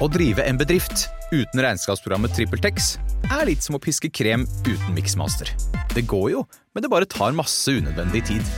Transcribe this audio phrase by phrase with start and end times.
[0.00, 2.94] Å drive en bedrift uten regnskapsprogrammet TrippelTex
[3.28, 5.50] er litt som å piske krem uten miksmaster.
[5.92, 8.54] Det går jo, men det bare tar masse unødvendig tid.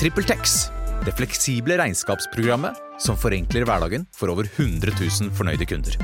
[0.00, 0.58] TrippelTex,
[1.06, 5.96] det fleksible regnskapsprogrammet som forenkler hverdagen for over 100 000 fornøyde kunder.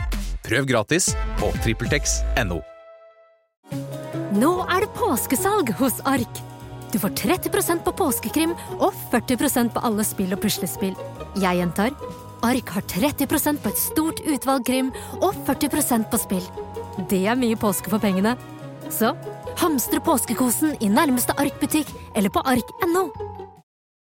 [0.46, 2.62] Prøv gratis på TrippelTex.no.
[4.36, 6.44] Nå er det påskesalg hos Ark.
[6.92, 10.96] Du får 30% på påskekrim og 40% på alle spill og puslespill.
[11.36, 11.92] Jeg gjentar
[12.44, 16.44] Ark har 30% på et stort utvalg krim og 40% på spill.
[17.10, 18.36] Det er mye påske for pengene.
[18.92, 19.14] Så
[19.60, 23.08] hamstre påskekosen i nærmeste Ark-butikk eller på ark.no.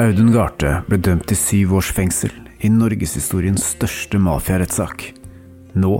[0.00, 2.30] Audun Garthe ble dømt til syv års fengsel
[2.64, 5.02] i norgeshistoriens største mafiarettssak.
[5.76, 5.90] Nå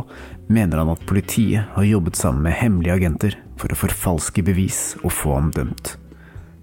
[0.49, 5.13] mener han at politiet har jobbet sammen med hemmelige agenter for å forfalske bevis og
[5.13, 5.99] få ham dømt.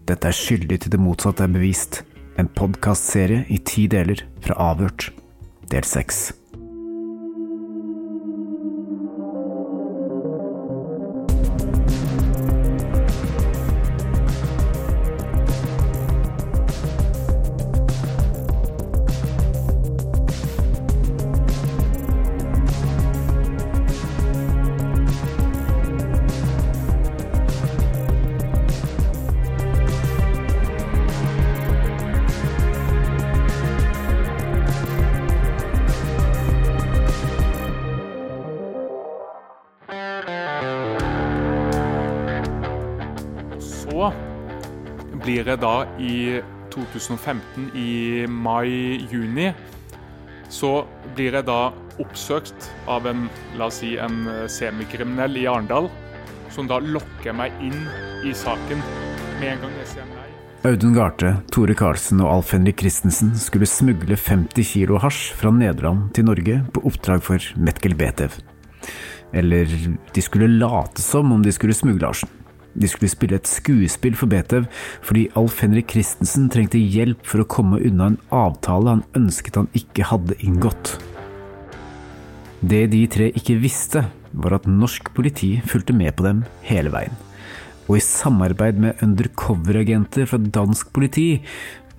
[0.09, 2.01] Dette er skyldig til det motsatte er bevist.
[2.41, 5.11] En podkastserie i ti deler fra Avhørt,
[5.69, 6.31] del seks.
[45.61, 46.41] Da i
[46.73, 49.51] 2015, i mai-juni,
[50.49, 50.85] så
[51.15, 53.25] blir jeg da oppsøkt av en,
[53.57, 55.89] la oss si, en semikriminell i Arendal,
[56.53, 57.81] som da lokker meg inn
[58.25, 58.85] i saken.
[59.41, 60.27] Med en gang jeg sier nei
[60.65, 66.09] Audun Garthe, Tore Karlsen og Alf Henrik Christensen skulle smugle 50 kilo hasj fra Nederland
[66.17, 68.33] til Norge på oppdrag for Metkel Betev.
[69.37, 69.69] Eller
[70.15, 72.31] de skulle late som om de skulle smugle hasjen.
[72.77, 74.67] De skulle spille et skuespill for Betev
[75.05, 79.69] fordi Alf Henrik Christensen trengte hjelp for å komme unna en avtale han ønsket han
[79.77, 80.97] ikke hadde inngått.
[82.61, 84.07] Det de tre ikke visste,
[84.37, 87.13] var at norsk politi fulgte med på dem hele veien.
[87.87, 91.41] Og i samarbeid med undercover-agenter fra dansk politi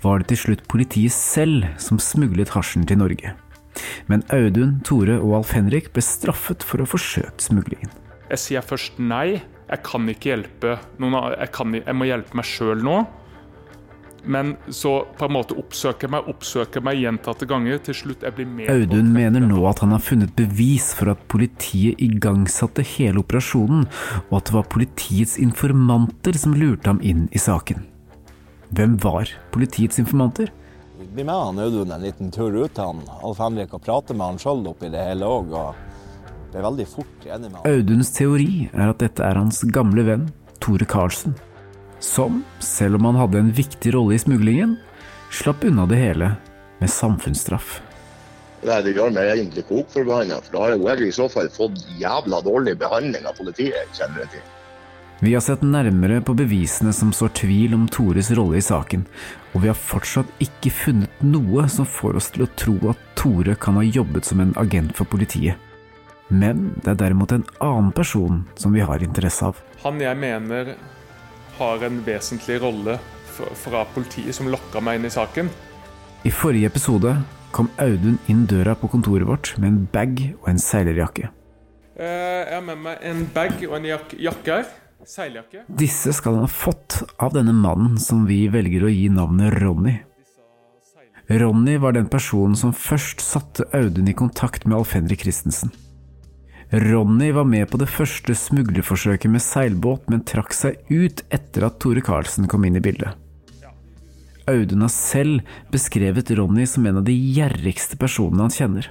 [0.03, 3.35] var det til slutt politiet selv som smuglet hasjen til Norge.
[4.11, 7.91] Men Audun, Tore og Alf Henrik ble straffet for å ha forsøkt smuglingen.
[8.29, 9.41] Jeg sier først nei.
[9.69, 12.99] Jeg kan ikke hjelpe noen Jeg, kan, jeg må hjelpe meg sjøl nå.
[14.29, 17.79] Men så på en måte oppsøker jeg meg, oppsøker meg gjentatte ganger.
[17.87, 21.23] Til slutt jeg blir med Audun mener nå at han har funnet bevis for at
[21.33, 23.87] politiet igangsatte hele operasjonen,
[24.29, 27.87] og at det var politiets informanter som lurte ham inn i saken.
[28.75, 30.53] Hvem var politiets informanter?
[30.99, 34.27] bli med han Audun en liten tur ut til han, Alf Henrik og prate med
[34.27, 35.55] han sjøl oppi det hele òg.
[35.57, 35.98] Og
[36.53, 37.67] ble veldig fort enig med ham.
[37.69, 40.29] Auduns teori er at dette er hans gamle venn
[40.63, 41.37] Tore Karlsen,
[42.01, 44.77] som, selv om han hadde en viktig rolle i smuglingen,
[45.35, 46.33] slapp unna det hele
[46.79, 47.79] med samfunnsstraff.
[48.67, 51.79] Nei, det gjør meg egentlig kok for da har jo jeg i så fall fått
[52.01, 53.87] jævla dårlig behandling av politiet.
[53.95, 54.47] kjenner jeg til.
[55.21, 59.05] Vi har sett nærmere på bevisene som sår tvil om Tores rolle i saken,
[59.55, 63.57] og vi har fortsatt ikke funnet noe som får oss til å tro at Tore
[63.59, 65.59] kan ha jobbet som en agent for politiet.
[66.29, 69.61] Men det er derimot en annen person som vi har interesse av.
[69.85, 70.75] Han jeg mener
[71.59, 72.99] har en vesentlig rolle
[73.39, 75.49] fra, politiet, som lokka meg inn i saken.
[76.27, 77.15] I forrige episode
[77.55, 81.31] kom Audun inn døra på kontoret vårt med en bag og en seilerjakke.
[81.97, 82.05] Eh,
[82.49, 84.69] Jeg har med meg en bag og en jak jakke her.
[85.09, 85.63] Seiljakke.
[85.73, 89.95] Disse skal han ha fått av denne mannen som vi velger å gi navnet Ronny.
[91.31, 95.71] Ronny var den personen som først satte Audun i kontakt med Alf Henrik Christensen.
[96.71, 101.79] Ronny var med på det første smuglerforsøket med seilbåt, men trakk seg ut etter at
[101.81, 103.17] Tore Karlsen kom inn i bildet.
[104.49, 108.91] Audun har selv beskrevet Ronny som en av de gjerrigste personene han kjenner.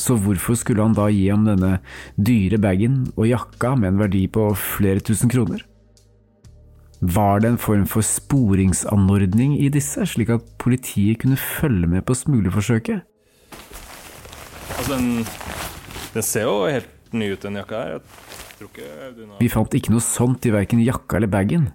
[0.00, 1.76] Så hvorfor skulle han da gi ham denne
[2.16, 5.60] dyre bagen og jakka med en verdi på flere tusen kroner?
[7.04, 12.16] Var det en form for sporingsanordning i disse, slik at politiet kunne følge med på
[12.16, 13.04] smuglerforsøket?
[14.78, 15.26] Altså, den,
[16.16, 17.90] den ser jo helt ny ut, den jakka her.
[17.98, 21.70] Jeg tror ikke Audun har Vi fant ikke noe sånt i verken jakka eller bagen,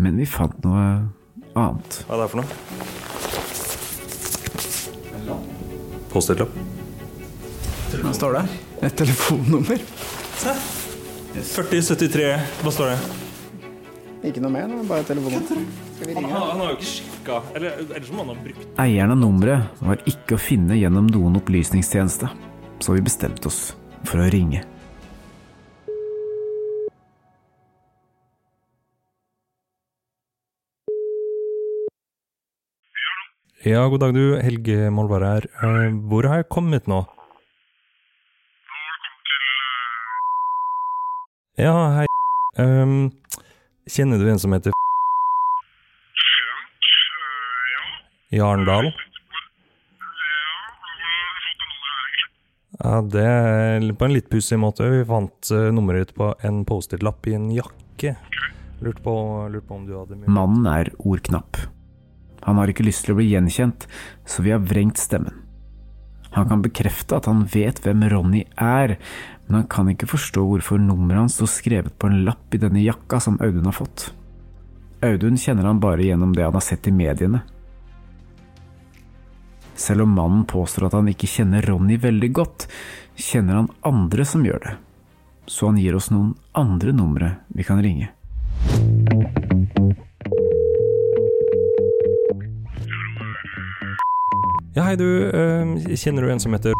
[0.00, 0.84] men vi fant noe
[1.56, 2.04] annet.
[2.06, 2.48] Hva er det her for noe?
[6.10, 6.52] Post-it-lapp.
[8.00, 8.44] Hva står det?
[8.86, 9.82] Et telefonnummer?
[10.40, 10.54] Se.
[11.34, 12.30] 4073.
[12.64, 12.98] Hva står det?
[14.30, 15.64] Ikke noe mer, bare et telefonnummer.
[16.00, 17.36] Han, har- han har jo ikke sjekka
[18.80, 22.30] Eieren av nummeret var ikke å finne gjennom noen opplysningstjeneste,
[22.80, 23.60] så vi bestemte oss
[24.08, 24.62] for å ringe.
[33.64, 34.22] Ja, god dag du.
[34.40, 35.44] Helge Molvær her.
[35.60, 37.00] Eh, hvor har jeg kommet nå?
[37.04, 39.40] Nå har du kommet til
[41.66, 42.06] Ja, hei.
[42.64, 43.10] um,
[43.90, 44.72] kjenner du en som heter
[48.32, 48.86] Jarndal?
[48.88, 49.09] Ja,
[52.80, 54.86] det er på en litt pussig måte.
[54.88, 58.14] Vi fant eh, nummeret ditt på en Post-It-lapp i en jakke.
[58.80, 59.14] Lurt på,
[59.52, 61.60] lurt på om du hadde mye Mannen er ordknapp.
[62.46, 63.84] Han har ikke lyst til å bli gjenkjent,
[64.24, 65.42] så vi har vrengt stemmen.
[66.32, 68.96] Han kan bekrefte at han vet hvem Ronny er,
[69.46, 72.80] men han kan ikke forstå hvorfor nummeret hans står skrevet på en lapp i denne
[72.80, 74.08] jakka som Audun har fått.
[75.04, 77.42] Audun kjenner han bare gjennom det han har sett i mediene.
[79.80, 82.66] Selv om mannen påstår at han ikke kjenner Ronny veldig godt,
[83.16, 84.74] kjenner han andre som gjør det,
[85.48, 88.10] så han gir oss noen andre numre vi kan ringe.
[94.76, 95.08] Ja, hei du.
[95.32, 96.76] eh, kjenner du en som heter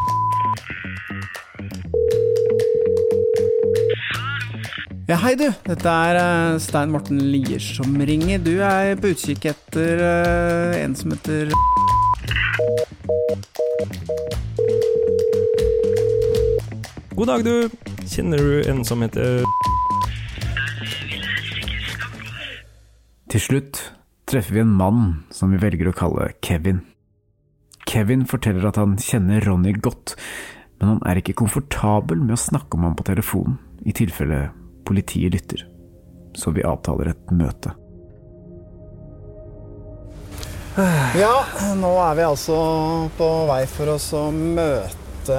[5.08, 5.48] Ja, hei du.
[5.64, 8.44] Dette er eh, Stein Morten Lier som ringer.
[8.44, 11.48] Du er på utkikk etter eh, en som heter
[17.16, 17.68] God dag, du.
[18.06, 19.42] Kjenner du en som heter
[23.30, 23.80] Til slutt
[24.30, 25.02] treffer vi en mann
[25.34, 26.80] som vi velger å kalle Kevin.
[27.90, 30.14] Kevin forteller at han kjenner Ronny godt,
[30.78, 34.48] men han er ikke komfortabel med å snakke om ham på telefonen, i tilfelle
[34.86, 35.66] politiet lytter.
[36.38, 37.74] Så vi avtaler et møte.
[41.18, 41.44] Ja,
[41.76, 42.56] nå er vi altså
[43.18, 45.36] på vei for oss å møte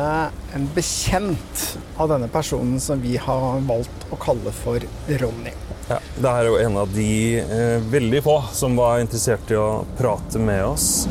[0.56, 1.64] en bekjent
[2.00, 4.84] av denne personen som vi har valgt å kalle for
[5.22, 5.54] Ronny.
[5.90, 7.12] Ja, det er jo en av de
[7.42, 11.08] eh, veldig få som var interessert i å prate med oss.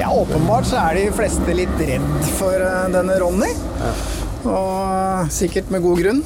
[0.00, 2.08] Ja, åpenbart så er de fleste litt redd
[2.40, 3.52] for eh, denne Ronny.
[4.42, 6.24] Og eh, sikkert med god grunn.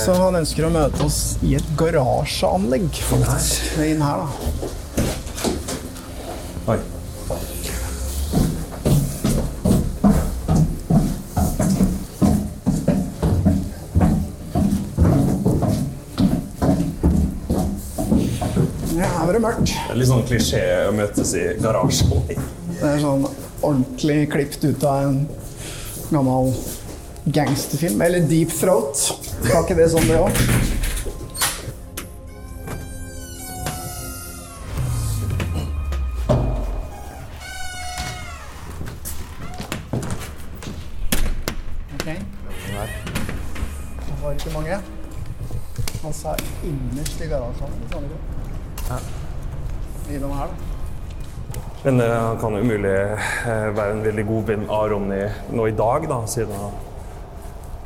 [0.00, 3.78] Så han ønsker å møte oss i et garasjeanlegg, faktisk.
[3.84, 4.70] Inn her, da.
[6.68, 6.76] Oi.
[18.92, 19.64] Ja, her er det mørkt.
[19.64, 20.60] Det er litt sånn klisjé
[20.90, 22.12] å møtes i garasjen.
[22.28, 23.24] Det er sånn
[23.62, 25.22] ordentlig klippet ut av en
[26.10, 26.52] gammel
[27.32, 28.04] gangsterfilm.
[28.04, 29.06] Eller Deep Throat.
[29.48, 30.44] Var ikke det sånn, det òg?
[42.08, 42.88] Ok.
[44.06, 44.80] Det var ikke mange.
[46.02, 46.34] Han sa
[46.64, 47.72] innerst i garasjen.
[47.90, 48.00] sa
[48.88, 49.00] han?
[50.10, 51.58] Innom her, da.
[51.84, 55.20] Men uh, han kan jo umulig uh, være en veldig god venn av Ronny
[55.54, 56.78] nå i dag, da, siden han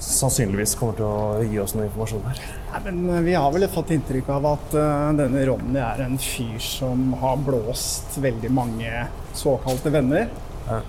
[0.02, 2.40] sannsynligvis kommer til å gi oss noe informasjon her.
[2.72, 4.78] Nei, men uh, Vi har vel fått inntrykk av at
[5.18, 9.04] denne Ronny er en fyr som har blåst veldig mange
[9.36, 10.30] såkalte venner.
[10.70, 10.80] Ja.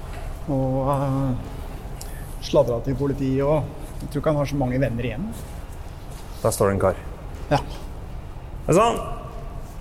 [0.53, 1.52] Og uh,
[2.43, 3.63] sladra til politiet og
[4.03, 5.27] Jeg tror ikke han har så mange venner igjen.
[6.43, 6.97] Der står det en kar.
[7.51, 7.59] Ja.
[8.67, 8.97] Hei sann!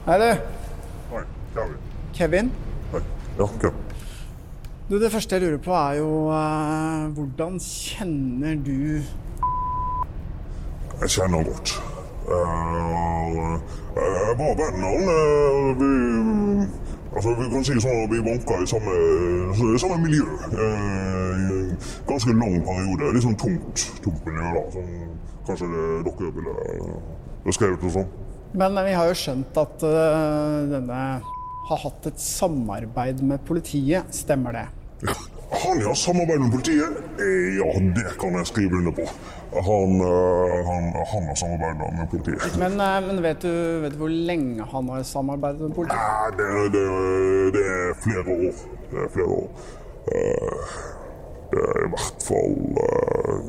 [0.07, 0.29] Hei, du.
[2.15, 2.53] Kevin?
[3.39, 3.81] Ja, Kevin.
[4.89, 9.01] Du, Det første jeg lurer på, er jo eh, hvordan kjenner du
[11.01, 11.73] Jeg kjenner godt.
[12.29, 13.59] Uh,
[13.97, 14.95] Jeg var venner.
[15.09, 15.91] med Vi,
[17.15, 18.97] altså, vi kan si sånn at vi vanka i samme,
[19.81, 21.77] samme miljø eh, en
[22.09, 23.13] ganske lang periode.
[23.17, 24.91] Litt sånn tungt, tungt miljø, da, som
[25.49, 25.71] kanskje
[26.07, 26.57] dere ville
[27.47, 28.11] beskrevet det som.
[28.53, 31.03] Men vi har jo skjønt at uh, denne
[31.69, 34.11] har hatt et samarbeid med politiet.
[34.15, 34.67] Stemmer det?
[35.63, 36.99] Han har samarbeid med politiet.
[37.21, 39.07] Eh, Ja, det kan jeg skrive under på.
[39.53, 40.83] Han, eh, han,
[41.13, 42.57] han har samarbeidet med politiet.
[42.59, 46.01] Men, eh, men vet, du, vet du hvor lenge han har samarbeidet med politiet?
[46.01, 46.85] Nei, det, det,
[47.57, 48.53] det er flere år.
[48.93, 49.49] Det er flere år.
[50.13, 50.53] Eh,
[51.53, 53.41] Det er i hvert fall eh,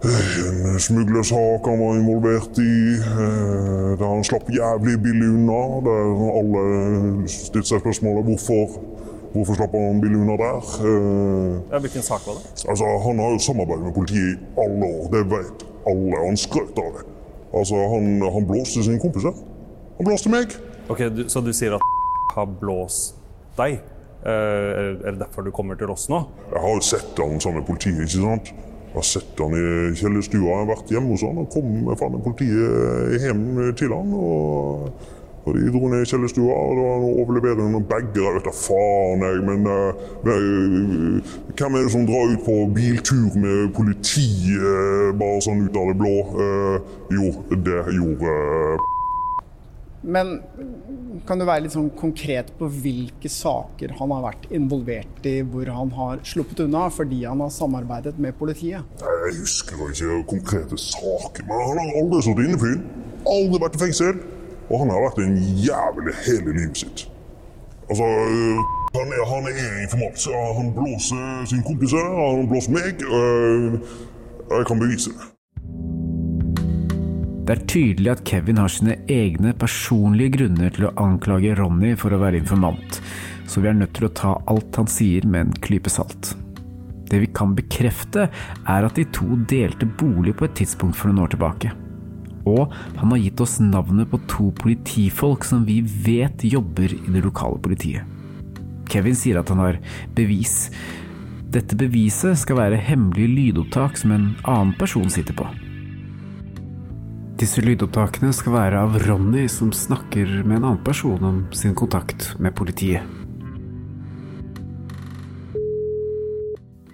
[0.09, 5.61] en smuglersak han var involvert i, eh, der han slapp jævlig billig unna.
[5.87, 6.03] Der
[6.39, 6.63] alle
[7.31, 8.75] stilte seg spørsmålet hvorfor,
[9.33, 10.59] hvorfor slapp han billig unna der.
[10.89, 12.45] Eh, Ja, hvilken sak var det?
[12.69, 16.25] Altså, Han har jo samarbeidet med politiet i alle år, det vet alle.
[16.25, 17.03] Han skrøt av det.
[17.53, 19.33] Altså, Han, han blåste sine kompiser.
[19.97, 20.47] Han blåste meg.
[20.89, 21.81] Ok, du, Så du sier at
[22.35, 23.15] har blåst
[23.57, 23.79] deg?
[24.25, 26.23] Eh, er er det derfor du kommer til oss nå?
[26.53, 28.01] Jeg har jo sett han sammen med politiet.
[28.01, 28.53] ikke sant?
[28.95, 30.53] Jeg har sett han i kjellerstua.
[30.61, 33.41] Har vært hjemme hos han og kom med faen politiet hjem
[33.75, 34.13] til han.
[34.15, 34.85] Og,
[35.43, 38.37] og de dro ned i kjellerstua, og da overleverer de noen bager.
[38.37, 39.43] Vet da faen, jeg.
[39.51, 45.67] Men eh, hvem er det som drar ut på biltur med politiet eh, bare sånn
[45.67, 46.17] ut av det blå?
[46.47, 47.33] Eh, jo,
[47.67, 48.39] det gjorde
[50.05, 50.35] Men
[51.25, 55.71] kan du være litt sånn konkret på hvilke saker han har vært involvert i hvor
[55.73, 58.85] han har sluppet unna fordi han har samarbeidet med politiet?
[59.01, 62.77] Jeg husker ikke konkrete saker, men han har aldri sittet inne for.
[63.33, 64.23] Aldri vært i fengsel.
[64.69, 67.05] Og han har vært en jævlig hele livet sitt.
[67.89, 68.61] Altså, øh,
[68.95, 70.25] han er, han er informant.
[70.57, 73.01] Han blåser sin kompis, han blåser meg.
[73.05, 73.79] øh,
[74.49, 75.34] Jeg kan bevise det.
[77.45, 82.15] Det er tydelig at Kevin har sine egne personlige grunner til å anklage Ronny for
[82.15, 82.97] å være informant,
[83.45, 86.31] så vi er nødt til å ta alt han sier med en klype salt.
[87.05, 88.31] Det vi kan bekrefte,
[88.65, 91.69] er at de to delte bolig på et tidspunkt for noen år tilbake.
[92.49, 97.21] Og han har gitt oss navnet på to politifolk som vi vet jobber i det
[97.27, 98.09] lokale politiet.
[98.89, 99.77] Kevin sier at han har
[100.17, 100.71] bevis.
[101.53, 105.45] Dette beviset skal være hemmelige lydopptak som en annen person sitter på.
[107.35, 112.29] Disse lydopptakene skal være av Ronny som snakker med en annen person om sin kontakt
[112.39, 113.03] med politiet.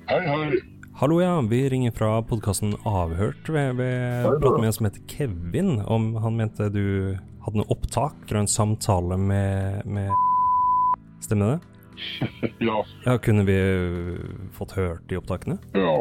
[0.09, 0.61] Hei, hei.
[0.97, 1.35] Hallo, ja.
[1.45, 3.45] Vi ringer fra podkasten Avhørt.
[3.53, 3.91] Vi, vi
[4.25, 5.75] prater med en som heter Kevin.
[5.85, 6.83] Om han mente du
[7.45, 10.09] hadde noe opptak fra en samtale med, med
[11.25, 11.59] Stemmer det?
[12.65, 12.79] Ja.
[13.05, 13.57] Ja, Kunne vi
[14.57, 15.61] fått hørt de opptakene?
[15.77, 15.99] Ja.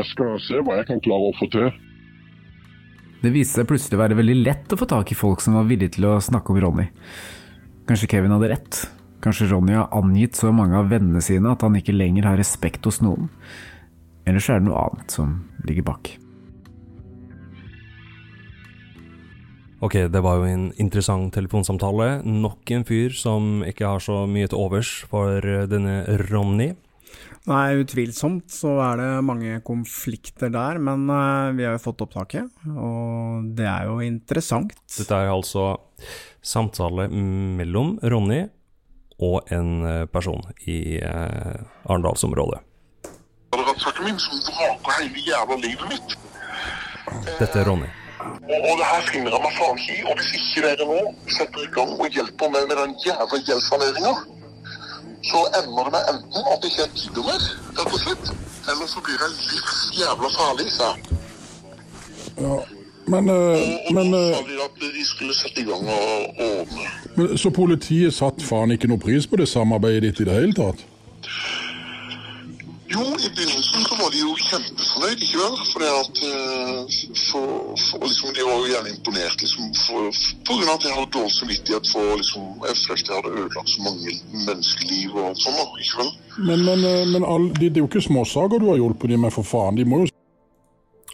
[0.00, 1.68] Jeg skal se hva jeg kan klare å få til.
[3.24, 5.64] Det viste seg plutselig å være veldig lett å få tak i folk som var
[5.64, 6.90] villige til å snakke om Ronny.
[7.88, 8.80] Kanskje Kevin hadde rett?
[9.24, 12.84] Kanskje Ronny har angitt så mange av vennene sine at han ikke lenger har respekt
[12.84, 13.30] hos noen?
[14.28, 16.10] Ellers er det noe annet som ligger bak.
[19.84, 22.18] Ok, det var jo en interessant telefonsamtale.
[22.28, 25.40] Nok en fyr som ikke har så mye til overs for
[25.72, 26.74] denne Ronny.
[27.44, 32.48] Nei, utvilsomt så er det mange konflikter der, men eh, vi har jo fått opptaket,
[32.72, 34.72] og det er jo interessant.
[34.96, 35.74] Dette er altså
[36.44, 38.46] samtale mellom Ronny
[39.22, 42.62] og en eh, person i eh, Arendalsområdet.
[43.54, 46.16] Rattsaken min som vraker hele jævla livet mitt.
[47.38, 47.90] Dette er Ronny.
[48.24, 50.04] Og, og det her finner jeg meg faen ikke i.
[50.08, 51.00] Og hvis ikke dere nå
[51.36, 54.14] setter i gang og hjelper meg med den jævla gjeldssaneringa,
[55.30, 57.42] så ender det med enten at det ikke er mer,
[57.78, 58.26] rett og slett,
[58.70, 60.90] eller så blir det livs jævla farlig, sa.
[62.44, 62.56] Ja,
[63.06, 66.88] men, eh, men, eh, sa de at de skulle sette i gang og ordne.
[67.16, 70.56] men Så politiet satt faen ikke noe pris på det samarbeidet ditt i det hele
[70.56, 70.84] tatt?
[72.92, 75.54] Jo, i begynnelsen så var de jo kjempefornøyd, ikke vel?
[75.72, 76.96] Fordi at eh,
[77.30, 77.46] for,
[77.84, 81.14] for, liksom, De var jo gjerne imponert liksom, for, på grunn av at jeg hadde
[81.16, 85.62] dårlig samvittighet for liksom, jeg jeg hadde ødelagt så mange menneskeliv og sånn.
[85.84, 86.12] ikke vel?
[86.50, 89.24] Men, men, eh, men all, det, det er jo ikke småsaker du har hjulpet dem
[89.24, 89.80] med, for faen.
[89.80, 90.12] De må jo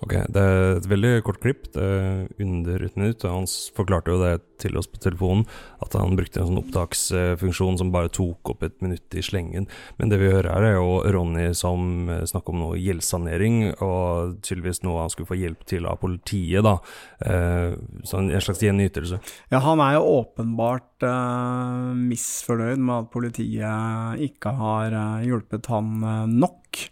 [0.00, 3.24] Ok, det er et veldig kort klipp, det er under et minutt.
[3.28, 4.30] og Han forklarte jo det
[4.60, 5.42] til oss på telefonen,
[5.84, 9.66] at han brukte en sånn opptaksfunksjon som bare tok opp et minutt i slengen.
[9.98, 14.38] Men det vi hører her, er jo Ronny som eh, snakker om noe gjeldssanering, og
[14.44, 16.78] tydeligvis noe han skulle få hjelp til av politiet, da.
[17.20, 19.20] Eh, Så en slags gjenytelse.
[19.52, 24.96] Ja, han er jo åpenbart eh, misfornøyd med at politiet ikke har
[25.28, 26.00] hjulpet han
[26.40, 26.88] nok,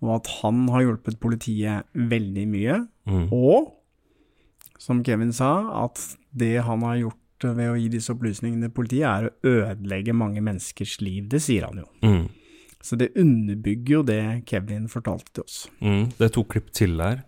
[0.00, 2.76] og at han har hjulpet politiet veldig mye.
[3.10, 3.26] Mm.
[3.36, 3.70] Og,
[4.80, 5.52] som Kevin sa,
[5.84, 6.00] at
[6.32, 7.16] det han har gjort
[7.56, 11.28] ved å gi disse opplysningene til politiet, er å ødelegge mange menneskers liv.
[11.32, 11.88] Det sier han jo.
[12.04, 12.28] Mm.
[12.80, 15.58] Så det underbygger jo det Kevin fortalte til oss.
[15.84, 17.26] Mm, det er to klipp til der.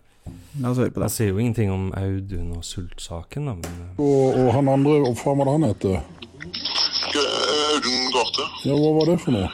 [0.62, 1.08] La oss høre på det.
[1.08, 5.34] Han sier jo ingenting om Audun og sultsaken, da, men Og, og han andre, hva
[5.36, 5.86] var det han het?
[7.12, 8.48] Audun Garthe.
[8.64, 9.50] Ja, hva var det for noe?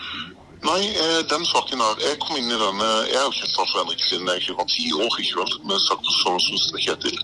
[0.62, 3.74] Nei, eh, den saken her Jeg kom inn i denne Jeg har jo kjent Alf
[3.78, 7.18] Henrik siden jeg ikke var ti år, ikke vel, med saker som er Kjetil.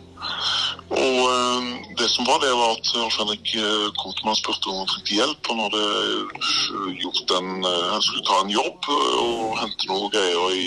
[0.95, 1.67] Og eh,
[1.99, 4.91] det som var, det var at Henrik eh, kom til meg og spurte om han
[4.93, 5.51] trengte hjelp.
[5.51, 5.83] Han hadde
[7.03, 10.65] gjort en Han skulle ta en jobb og hente noen greier i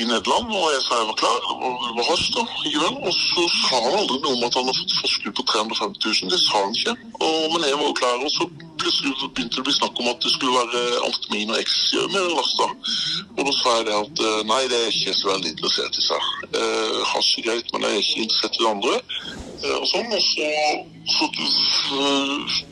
[0.00, 2.94] i Nederland, og jeg sa jeg var klar, og det var høst da, ikke vel?
[3.08, 6.30] Og så sa han aldri noe om at han hadde fått forskudd på 350 000,
[6.32, 6.94] det sa han ikke.
[7.20, 8.46] Og, men jeg var jo klar, og så
[8.82, 12.18] plutselig begynte det å bli snakk om at det skulle være amfetamin og ecstasy med
[12.18, 12.68] den lasta.
[13.36, 16.06] Og da sa jeg det at eh, nei, det er ikke så veldig interessert i,
[16.08, 16.32] seg.
[16.62, 18.96] Eh, hasj er greit, men jeg er ikke interessert i det andre.
[19.60, 20.24] Eh, og sånn, og
[21.12, 22.08] så, så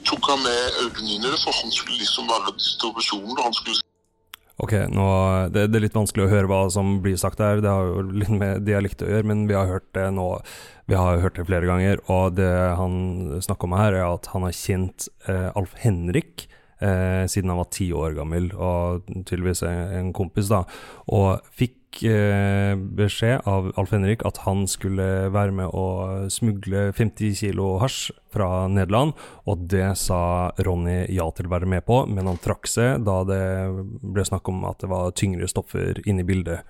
[0.08, 3.56] tok han med Audun inn i det, for han skulle liksom være distribusjonen, og han
[3.60, 3.78] skulle
[4.60, 5.06] Ok, nå,
[5.54, 8.02] det, det er litt vanskelig å høre hva som blir sagt her, det har jo
[8.12, 10.26] litt med dialekt å gjøre, men vi har hørt det nå,
[10.90, 14.44] vi har hørt det flere ganger, og det han snakker om her er at han
[14.44, 16.44] har kjent eh, Alf Henrik
[16.84, 20.66] eh, siden han var ti år gammel, og tydeligvis en, en kompis da,
[21.08, 25.86] og fikk eh, beskjed av Alf Henrik at han skulle være med å
[26.32, 29.16] smugle 50 kilo hasj fra Nederland,
[29.50, 33.20] og det sa Ronny ja til å være med på, men han trakk seg da
[33.28, 33.44] det
[34.00, 36.66] ble snakk om at det var tyngre stoffer inne i bildet.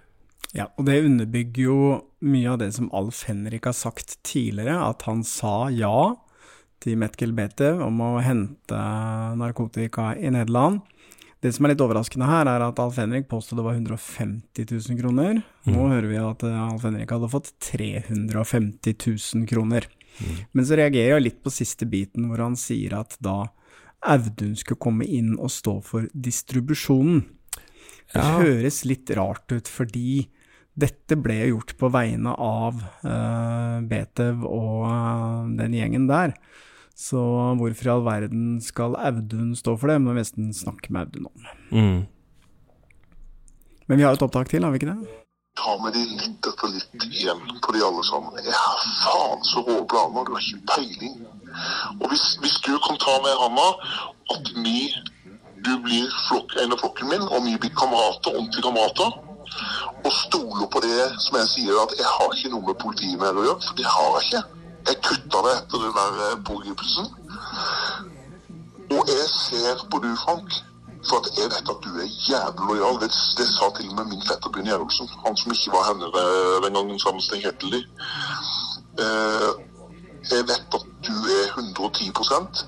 [0.56, 1.80] Ja, og det underbygger jo
[2.26, 6.16] mye av det som Alf Henrik har sagt tidligere, at han sa ja
[6.80, 8.80] til Metkel Betev om å hente
[9.38, 10.80] narkotika i Nederland.
[11.40, 14.98] Det som er litt overraskende her, er at Alf Henrik påstod det var 150 000
[15.00, 15.38] kroner.
[15.64, 18.94] Nå hører vi at eh, Alf Henrik hadde fått 350
[19.38, 19.86] 000 kroner.
[20.52, 23.46] Men så reagerer jeg litt på siste biten, hvor han sier at da
[24.10, 27.22] Audun skulle komme inn og stå for distribusjonen.
[28.10, 28.38] Det Ja.
[28.40, 30.28] høres litt rart ut, fordi
[30.76, 36.34] dette ble gjort på vegne av uh, Betev og uh, den gjengen der.
[37.00, 37.20] Så
[37.56, 40.00] hvorfor i all verden skal Audun stå for det?
[40.04, 41.48] Må nesten snakke med Audun om.
[41.72, 42.02] Mm.
[43.88, 45.20] Men vi har et opptak til, har vi ikke det?
[45.60, 48.36] ta med de litt etter litt igjen på de alle sammen.
[48.44, 51.16] Jeg har faen så rå planer, du har ikke peiling.
[52.00, 53.66] Og hvis, hvis du kan ta med handa
[54.34, 54.86] at vi,
[55.66, 59.18] du blir flok, en av flokken min, og vi blir kamerater, ordentlige kamerater,
[60.06, 63.36] og stoler på det som jeg sier, at jeg har ikke noe med politiet mer
[63.36, 64.59] å gjøre, for det har jeg ikke.
[64.88, 67.06] Jeg kutta det etter den der eh, pågripelsen.
[68.96, 70.50] Og jeg ser på du, Frank,
[71.08, 73.00] for at jeg vet at du er jævlig lojal.
[73.02, 76.12] Det, det sa til og med min fetter Bjørn Gjerulsen, han som ikke var henne
[76.22, 77.82] eh, den gangen sammen med Kjetil.
[79.04, 79.50] Eh,
[80.30, 82.64] jeg vet at du er 110%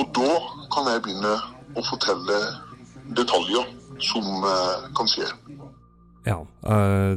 [0.00, 0.30] og da
[0.72, 1.32] kan jeg begynne
[1.76, 2.36] å fortelle
[3.18, 3.66] detaljer
[4.00, 5.26] som eh, kan skje.
[6.26, 7.14] Ja, eh,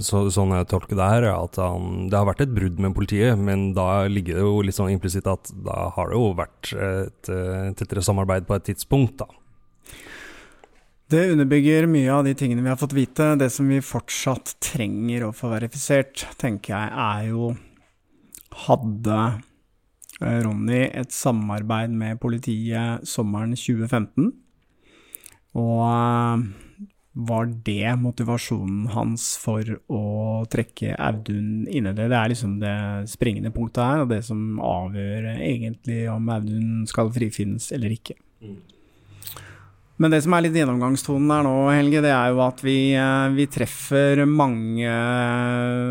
[0.00, 2.94] så, sånn jeg tolker det her, er at han, det har vært et brudd med
[2.96, 6.72] politiet, men da ligger det jo litt sånn implisitt at da har det jo vært
[6.72, 9.28] et eh, tettere samarbeid på et tidspunkt, da.
[11.06, 13.28] Det underbygger mye av de tingene vi har fått vite.
[13.38, 17.52] Det som vi fortsatt trenger å få verifisert, tenker jeg er jo
[18.66, 19.20] Hadde
[20.24, 24.32] eh, Ronny et samarbeid med politiet sommeren 2015?
[25.56, 25.78] Og
[27.16, 30.02] var det motivasjonen hans for å
[30.52, 32.10] trekke Audun inn i det?
[32.12, 32.76] Det er liksom det
[33.08, 38.18] springende punktet her, og det som avgjør egentlig om Audun skal frifinnes eller ikke.
[39.96, 43.28] Men det som er litt gjennomgangstonen her nå, Helge, det er jo at vi, eh,
[43.32, 44.90] vi treffer mange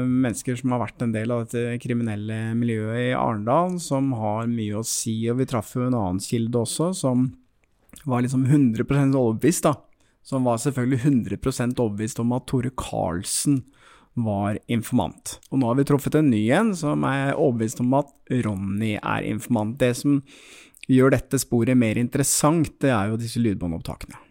[0.05, 4.77] mennesker som har vært en del av dette kriminelle miljøet i Arendal, som har mye
[4.77, 5.23] å si.
[5.33, 7.31] Og vi traff jo en annen kilde også, som
[8.05, 9.73] var liksom 100% overbevist, da.
[10.25, 11.03] Som var selvfølgelig
[11.37, 13.61] 100% overbevist om at Tore Karlsen
[14.15, 15.39] var informant.
[15.51, 18.13] Og nå har vi truffet en ny en som er overbevist om at
[18.45, 19.77] Ronny er informant.
[19.77, 20.21] Det som
[20.89, 24.21] gjør dette sporet mer interessant, det er jo disse lydbåndopptakene.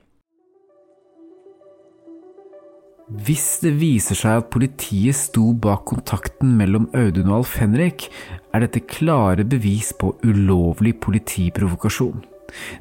[3.24, 8.08] Hvis det viser seg at politiet sto bak kontakten mellom Audun og Alf Henrik,
[8.56, 12.24] er dette klare bevis på ulovlig politiprovokasjon.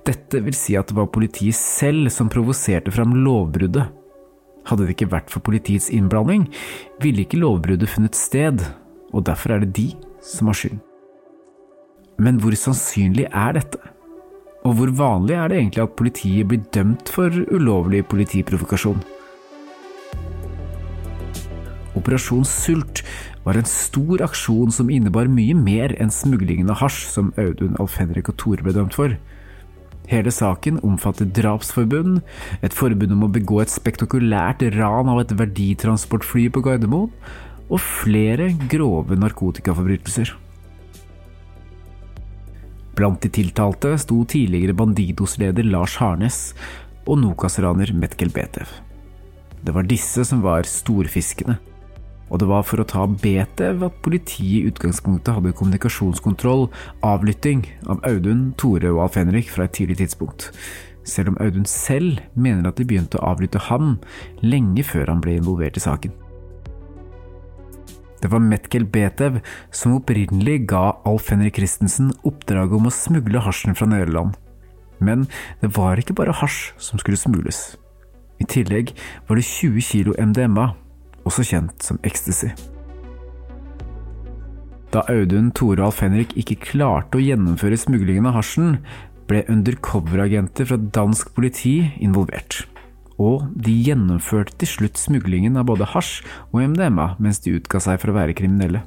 [0.08, 3.92] Dette vil si at det var politiet selv som provoserte fram lovbruddet.
[4.70, 6.48] Hadde det ikke vært for politiets innblanding,
[7.04, 8.64] ville ikke lovbruddet funnet sted,
[9.12, 9.90] og derfor er det de
[10.24, 10.80] som har skyld.
[12.22, 13.82] Men hvor sannsynlig er dette?
[14.64, 19.02] Og hvor vanlig er det egentlig at politiet blir dømt for ulovlig politiprovokasjon?
[22.00, 23.04] Operasjon Sult
[23.44, 28.00] var en stor aksjon som innebar mye mer enn smuglingen av hasj som Audun, Alf
[28.00, 29.14] Henrik og Tore ble dømt for.
[30.12, 32.22] Hele saken omfatter drapsforbund,
[32.62, 37.12] et forbund om å begå et spektakulært ran av et verditransportfly på Gardermoen,
[37.72, 40.34] og flere grove narkotikaforbrytelser.
[42.94, 46.42] Blant de tiltalte sto tidligere Bandidos-leder Lars Harnes
[47.08, 48.70] og Nokas-raner Metkel Betev.
[49.64, 51.56] Det var disse som var storfiskene,
[52.34, 56.66] og det var for å ta Betev at politiet i utgangspunktet hadde kommunikasjonskontroll,
[57.06, 60.50] avlytting, av Audun, Tore og Alf Henrik fra et tidlig tidspunkt,
[61.06, 64.00] selv om Audun selv mener at de begynte å avlytte ham
[64.42, 66.18] lenge før han ble involvert i saken.
[68.24, 69.42] Det var Metkel Betev
[69.76, 74.40] som opprinnelig ga Alf Henrik Christensen oppdraget om å smugle hasjen fra Nederland.
[75.04, 75.28] Men
[75.62, 77.76] det var ikke bare hasj som skulle smules.
[78.42, 78.96] I tillegg
[79.28, 80.72] var det 20 kilo MDMA,
[81.28, 82.52] også kjent som ecstasy.
[84.94, 88.78] Da Audun, Tore og Alf Henrik ikke klarte å gjennomføre smuglingen av hasjen,
[89.30, 92.66] ble undercover-agenter fra dansk politi involvert
[93.22, 98.00] og de gjennomførte til slutt smuglingen av både hasj og MDMA mens de utga seg
[98.02, 98.84] for å være kriminelle.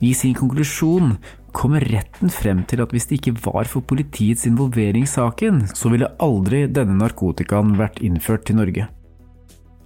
[0.00, 1.18] I sin konklusjon
[1.52, 5.90] kommer retten frem til at hvis det ikke var for politiets involvering i saken, så
[5.92, 8.86] ville aldri denne narkotikaen vært innført til Norge.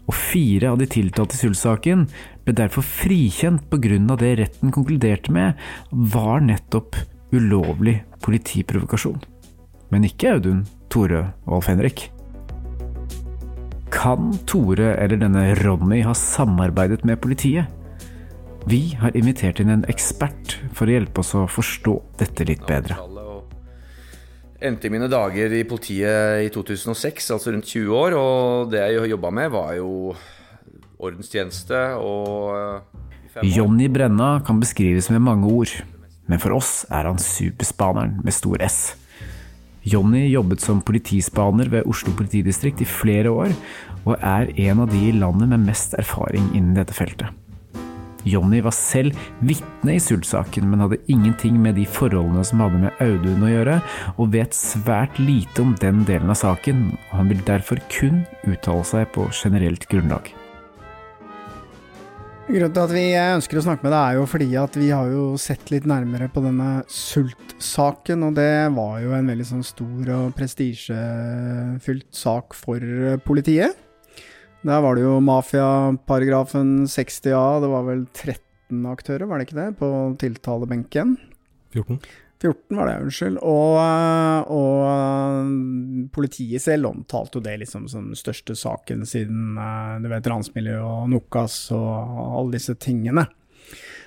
[0.04, 2.06] Og fire av de tiltalte i Sult-saken
[2.44, 5.54] ble derfor frikjent av det retten konkluderte med
[5.90, 6.98] var nettopp
[7.32, 9.22] ulovlig politiprovokasjon.
[9.90, 12.10] Men ikke Audun, Tore og Alf Henrik.
[13.94, 17.70] Kan Tore eller denne Ronny ha samarbeidet med politiet?
[18.66, 23.13] Vi har invitert inn en ekspert for å hjelpe oss å forstå dette litt bedre.
[24.64, 29.32] Endte mine dager i politiet i 2006, altså rundt 20 år, og det jeg jobba
[29.36, 30.14] med, var jo
[31.04, 35.72] ordenstjeneste og Jonny Brenna kan beskrives med mange ord,
[36.30, 38.94] men for oss er han superspaneren med stor S.
[39.84, 43.52] Jonny jobbet som politispaner ved Oslo politidistrikt i flere år,
[44.06, 47.28] og er en av de i landet med mest erfaring innen dette feltet.
[48.24, 53.02] Jonny var selv vitne i Sult-saken, men hadde ingenting med de forholdene som hadde med
[53.04, 53.80] Audun å gjøre,
[54.16, 59.12] og vet svært lite om den delen av saken, han vil derfor kun uttale seg
[59.14, 60.32] på generelt grunnlag.
[62.44, 65.08] Grunnen til at vi ønsker å snakke med deg, er jo fordi at vi har
[65.08, 70.10] jo sett litt nærmere på denne Sult-saken, og det var jo en veldig sånn stor
[70.18, 72.84] og prestisjefylt sak for
[73.24, 73.83] politiet.
[74.64, 79.70] Der var det jo mafiaparagrafen 60A, det var vel 13 aktører, var det ikke det,
[79.76, 79.88] på
[80.22, 81.18] tiltalebenken?
[81.74, 81.98] 14.
[82.40, 83.36] 14 var det, unnskyld.
[83.44, 83.76] Og,
[84.56, 89.56] og politiet selv omtalte jo det liksom som den største saken siden
[90.00, 91.92] du vet, ransmiljø og Nokas og
[92.40, 93.26] alle disse tingene.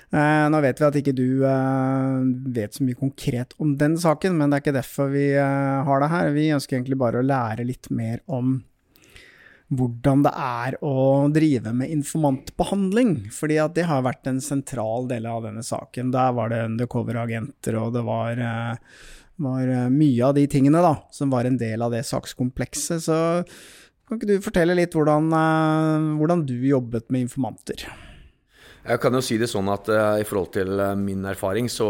[0.08, 4.58] Nå vet vi at ikke du vet så mye konkret om den saken, men det
[4.58, 6.32] er ikke derfor vi har det her.
[6.34, 8.58] Vi ønsker egentlig bare å lære litt mer om
[9.68, 13.30] hvordan det er å drive med informantbehandling.
[13.32, 16.12] fordi at det har vært en sentral del av denne saken.
[16.14, 18.40] Der var det undercover-agenter, og det var,
[19.36, 23.04] var, mye av de tingene da, som var en del av det sakskomplekset.
[23.04, 23.18] Så
[24.08, 25.28] kan ikke du fortelle litt hvordan,
[26.16, 27.84] hvordan du jobbet med informanter?
[28.88, 31.88] Jeg kan jo si det sånn at uh, i forhold til uh, min erfaring, så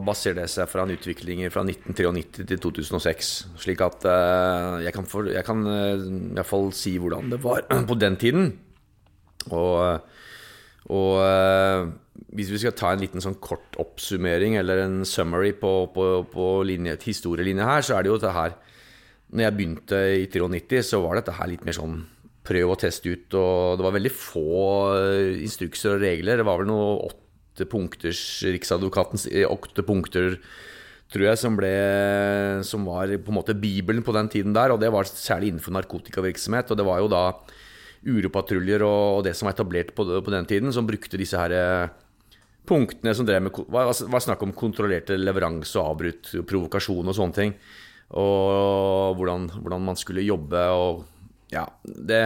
[0.00, 3.32] baserer det seg fra en utvikling fra 1993 til 2006.
[3.60, 7.66] Slik at uh, jeg kan, for, jeg kan i hvert fall si hvordan det var
[7.90, 8.54] på den tiden.
[9.52, 10.00] Og,
[10.88, 11.12] og
[12.32, 16.48] hvis vi skal ta en liten sånn kort oppsummering eller en summary på, på, på
[16.64, 18.56] linje, historielinje her, så er det jo det her
[19.34, 22.00] Når jeg begynte i 93, så var dette her litt mer sånn
[22.44, 23.26] prøv å teste ut.
[23.38, 24.60] Og det var veldig få
[24.98, 26.40] eh, instrukser og regler.
[26.40, 30.38] Det var vel noe åtte punkters Riksadvokatens eh, åtte punkter,
[31.12, 31.74] tror jeg, som, ble,
[32.66, 34.74] som var på en måte Bibelen på den tiden der.
[34.74, 36.72] Og det var særlig innenfor narkotikavirksomhet.
[36.72, 37.26] Og det var jo da
[38.04, 41.94] uropatruljer og, det som var etablert på, den tiden, som brukte disse her eh,
[42.68, 47.38] punktene som drev med var, var snakk om kontrollerte leveranse og avbrutt, provokasjon og sånne
[47.38, 47.56] ting.
[48.20, 51.04] Og hvordan, hvordan man skulle jobbe og
[51.54, 52.20] ja, det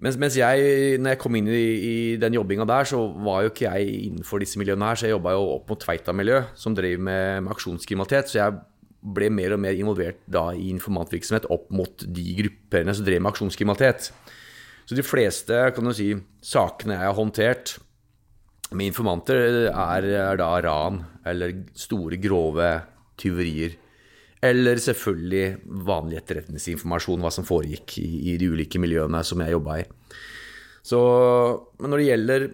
[0.00, 3.50] mens, mens, jeg, når jeg kom inn i, i den jobbinga der, så var jo
[3.52, 4.96] ikke jeg innenfor disse miljøene her.
[4.96, 8.32] Så jeg jobba jo opp mot Tveita-miljø, som drev med, med, aksjonskriminalitet.
[8.32, 8.56] Så jeg
[9.00, 13.32] ble mer og mer involvert da i informantvirksomhet opp mot de gruppene som drev med
[13.34, 14.08] aksjonskriminalitet.
[14.88, 17.76] Så de fleste kan du si, sakene jeg har håndtert
[18.72, 22.72] med informanter, er, er da ran eller store, grove
[23.20, 23.76] tyverier
[24.40, 29.86] eller selvfølgelig vanlig etterretningsinformasjon, hva som foregikk i, de ulike miljøene som jeg jobba i.
[30.86, 31.00] Så,
[31.80, 32.46] men når det gjelder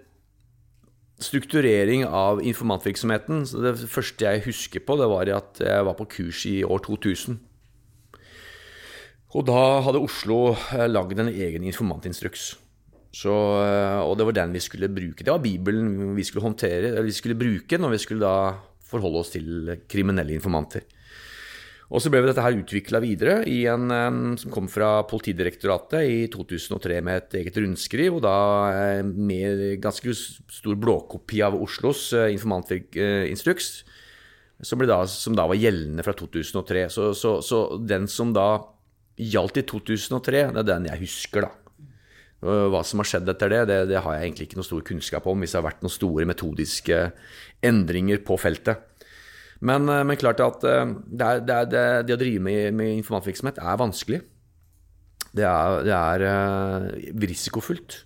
[1.22, 6.09] strukturering av informantvirksomheten så Det første jeg husker på, det var at jeg var på
[6.18, 7.38] kurs i år 2000.
[9.37, 12.55] Og da hadde Oslo eh, lagd en egen informantinstruks.
[13.16, 15.22] Så, eh, og det var den vi skulle bruke.
[15.25, 19.33] Det var Bibelen vi skulle håndtere, vi skulle bruke når vi skulle da forholde oss
[19.35, 20.85] til kriminelle informanter.
[21.87, 26.96] Og så ble dette her utvikla videre i en som kom fra Politidirektoratet i 2003
[27.07, 28.38] med et eget rundskriv, og da
[28.75, 33.68] eh, med ganske stor blåkopi av Oslos uh, informantinstruks,
[34.66, 36.88] som, ble da, som da var gjeldende fra 2003.
[36.90, 38.49] Så, så, så den som da
[39.16, 41.55] gjaldt i 2003, det er den jeg husker, da.
[42.46, 45.25] Hva som har skjedd etter det, det, det, har jeg egentlig ikke noe stor kunnskap
[45.31, 46.99] om, hvis det har vært noen store metodiske
[47.64, 48.85] endringer på feltet.
[49.61, 52.97] Men, eh, men klart at eh, det, er, det, er, det, å drive med, med
[52.99, 54.21] informantvirksomhet er vanskelig.
[55.37, 56.85] Det er, det er uh,
[57.29, 57.99] risikofullt.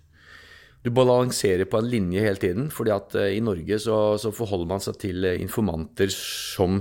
[0.83, 4.83] Du balanserer på en linje hele tiden, fordi at i Norge så, så, forholder man
[4.83, 6.81] seg til informanter som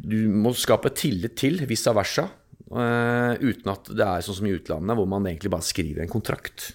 [0.00, 2.24] du må skape tillit til, vice versa.
[2.66, 6.70] Uten at det er sånn som i utlandet, hvor man egentlig bare skriver en kontrakt.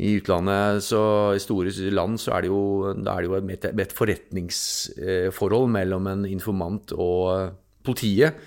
[0.00, 1.02] I utlandet, så
[1.36, 2.62] i store land, så er det jo,
[2.96, 7.52] er jo et, et forretningsforhold mellom en informant og
[7.84, 8.38] politiet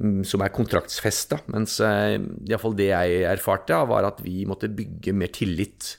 [0.00, 1.42] mm, som er kontraktsfesta.
[1.52, 2.16] Mens eh,
[2.48, 5.92] iallfall det jeg erfarte, var at vi måtte bygge mer tillit.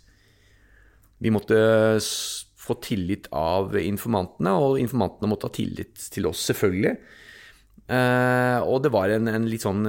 [1.22, 1.62] Vi måtte
[2.62, 6.98] få tillit av informantene, og informantene måtte ha tillit til oss, selvfølgelig.
[7.92, 9.84] Uh, og det var en, en, litt sånn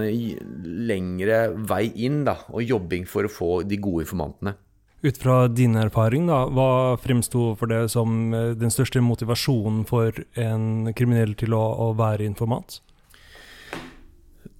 [0.88, 4.56] lengre vei inn, da, og jobbing for å få de gode informantene.
[5.02, 10.14] Ut fra din erfaring, da, hva fremsto for deg som eh, den største motivasjonen for
[10.38, 12.78] en kriminell til å, å være informant?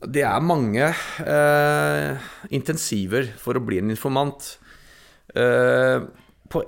[0.03, 4.57] Det er mange uh, intensiver for å bli en informant.
[5.31, 6.11] Uh,
[6.51, 6.65] på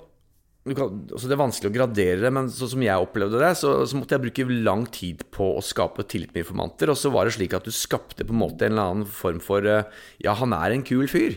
[0.73, 3.75] kan, altså det er vanskelig å gradere det, men sånn som jeg opplevde det, så,
[3.85, 6.89] så, måtte jeg bruke lang tid på å skape tillit med informanter.
[6.89, 9.43] Og så var det slik at du skapte på en måte en eller annen form
[9.45, 9.85] for eh,
[10.25, 11.37] Ja, han er en kul fyr.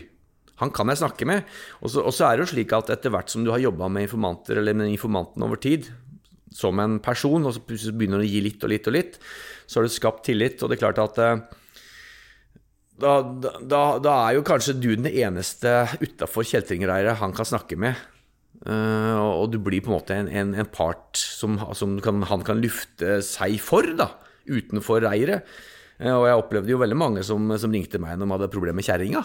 [0.62, 1.44] Han kan jeg snakke med.
[1.84, 4.62] Og så, er det jo slik at etter hvert som du har jobba med informanter,
[4.62, 5.92] eller med informanten over tid,
[6.56, 9.20] som en person, og så plutselig begynner du å gi litt og litt og litt,
[9.68, 10.62] så har du skapt tillit.
[10.62, 11.48] Og det er klart at eh,
[12.98, 13.18] da,
[13.60, 18.08] da, da er jo kanskje du den eneste utafor kjeltringreiret han kan snakke med.
[18.58, 22.42] Uh, og du blir på en måte en, en, en part som, som kan, han
[22.44, 24.10] kan lufte seg for, da,
[24.50, 25.46] utenfor reiret.
[26.02, 28.80] Uh, og jeg opplevde jo veldig mange som, som ringte meg når de hadde problemer
[28.80, 29.22] med kjerringa.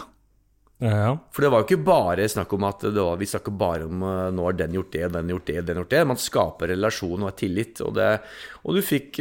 [0.84, 1.10] Ja.
[1.34, 4.30] For det var jo ikke bare snakk om at var, vi snakker bare om uh,
[4.34, 6.04] nå har den gjort det, den gjort det, den gjort det.
[6.12, 7.82] Man skaper relasjon og tillit.
[7.82, 8.08] Og, det,
[8.62, 9.18] og du fikk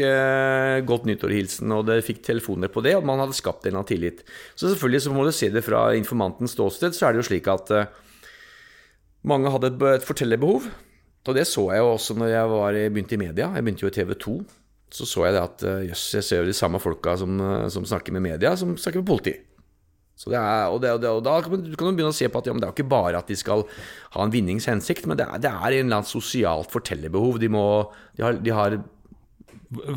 [0.86, 3.92] godt nyttår-hilsen, og det fikk telefoner på det, og man hadde skapt en eller annen
[3.96, 4.24] tillit.
[4.54, 7.50] Så selvfølgelig så må du se det fra informantens ståsted, så er det jo slik
[7.50, 7.74] at
[9.28, 10.68] mange hadde et, et fortellerbehov.
[11.24, 13.48] Og det så jeg jo også når jeg var, begynte i media.
[13.56, 14.36] Jeg begynte jo i TV 2.
[14.94, 17.66] Så så jeg det at eh, jøss, jeg ser jo de samme folka som, eh,
[17.74, 19.34] som, snakker med media, som snakker med politi.
[20.14, 22.42] Så det er, og, det, og, det, og da kan du begynne å se på
[22.44, 23.64] at ja, det er jo ikke bare at de skal
[24.14, 27.40] ha en vinningshensikt, men det er, det er en eller annen sosialt fortellerbehov.
[27.42, 27.64] De, må,
[28.20, 28.78] de har, de har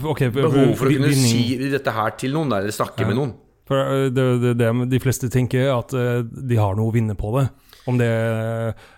[0.08, 1.28] okay, behov for å kunne vinning.
[1.28, 3.10] si dette her til noen, eller snakke ja.
[3.10, 3.36] med noen.
[3.68, 7.48] For det, det, det, de fleste tenker at de har noe å vinne på det.
[7.90, 8.10] Om det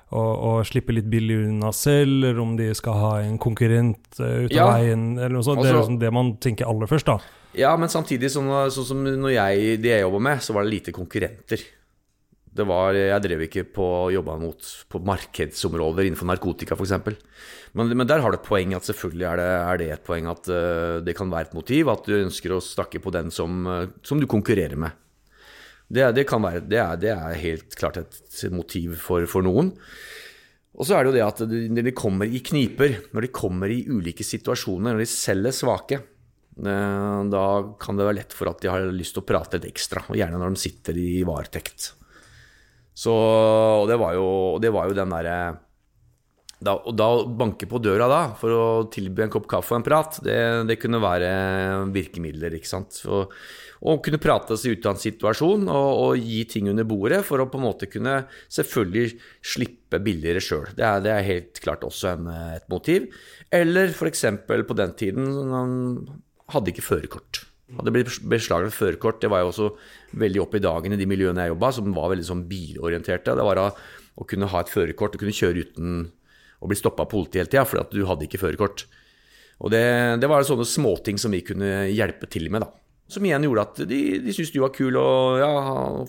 [0.09, 4.45] å, å, slippe litt billig unna selv, eller om de skal ha en konkurrent uh,
[4.47, 4.69] ut av ja.
[4.73, 5.61] veien, eller noe sånt.
[5.61, 7.19] Også, det er liksom det man tenker aller først, da.
[7.59, 10.75] Ja, men samtidig, sånn, sånn som når jeg, de jeg jobba med, så var det
[10.77, 11.65] lite konkurrenter.
[12.59, 16.95] Det var, jeg drev ikke på jobba mot på markedsområder innenfor narkotika f.eks.
[17.77, 20.31] Men, men der har du et poeng at selvfølgelig er det, er det et poeng
[20.33, 23.61] at uh, det kan være et motiv at du ønsker å snakke på den som,
[23.69, 24.97] uh, som du konkurrerer med.
[25.89, 29.73] Det, det, være, det, er, det, er, helt klart et motiv for, for noen.
[30.79, 33.73] Og så er det jo det at når de kommer i kniper, når de kommer
[33.73, 36.01] i ulike situasjoner, når de selv er svake,
[36.61, 37.47] eh, da
[37.81, 40.21] kan det være lett for at de har lyst til å prate litt ekstra, og
[40.21, 41.95] gjerne når de sitter i varetekt.
[42.99, 44.29] Så og det var jo,
[44.63, 45.39] det var jo den derre
[46.59, 47.07] da, og da
[47.39, 50.79] banke på døra da, for å tilby en kopp kaffe og en prat, det, det
[50.83, 51.31] kunne være
[51.95, 52.99] virkemidler, ikke sant.
[53.07, 53.35] Og,
[53.87, 57.39] og kunne prate seg ut av en situasjon og, og, gi ting under bordet for
[57.39, 59.13] å på en måte kunne selvfølgelig
[59.55, 60.67] slippe billigere sjøl.
[60.75, 63.07] Det, det, er helt klart også en, et motiv.
[63.55, 64.27] Eller f.eks.
[64.49, 65.79] på den tiden han
[66.51, 67.45] hadde ikke førerkort.
[67.79, 69.23] Hadde blitt beslaglagt førerkort.
[69.23, 69.71] Det var jo også
[70.19, 73.35] veldig opp i dagen i de miljøene jeg jobba, som var veldig sånn bilorienterte.
[73.37, 73.67] Det var å,
[74.19, 75.99] å kunne ha et førerkort og kunne kjøre uten
[76.59, 78.85] å bli stoppa av politiet hele tida fordi at du hadde ikke førerkort.
[79.59, 79.85] Og det,
[80.23, 82.73] det var sånne småting som vi kunne hjelpe til med, da.
[83.09, 85.49] Som igjen gjorde at de, de syntes du var kul og ja,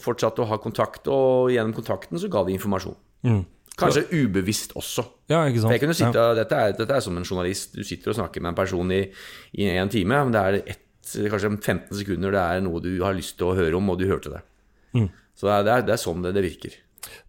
[0.03, 1.07] fortsatte å ha kontakt.
[1.07, 2.97] Og gjennom kontakten så ga de informasjon.
[3.23, 3.45] Mm.
[3.79, 5.05] Kanskje ubevisst også.
[5.31, 5.69] Ja, ikke sant?
[5.69, 6.35] For jeg kunne sitte, ja.
[6.35, 7.77] dette, er, dette, er, som en journalist.
[7.77, 9.01] Du sitter og snakker med en person i,
[9.55, 10.19] i en time.
[10.25, 10.85] Men det er ett,
[11.31, 14.05] kanskje 15 sekunder det er noe du har lyst til å høre om, og du
[14.09, 14.43] hørte det.
[14.99, 15.07] Mm.
[15.39, 16.75] Så det er, det er, sånn det, det virker.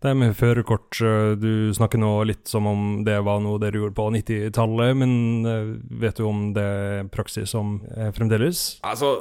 [0.01, 3.97] Det med førerkort, eh, du snakker nå litt som om det var noe dere gjorde
[3.97, 5.13] på 90-tallet, men
[5.49, 8.81] eh, vet du om det er praksis som er fremdeles?
[8.89, 9.13] Altså,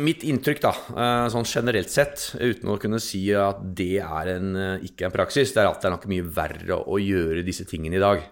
[0.00, 4.52] mitt inntrykk, da, eh, sånn generelt sett, uten å kunne si at det er en,
[4.86, 7.66] ikke er en praksis, det er at det er nok mye verre å gjøre disse
[7.68, 8.24] tingene i dag.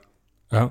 [0.54, 0.68] Ja.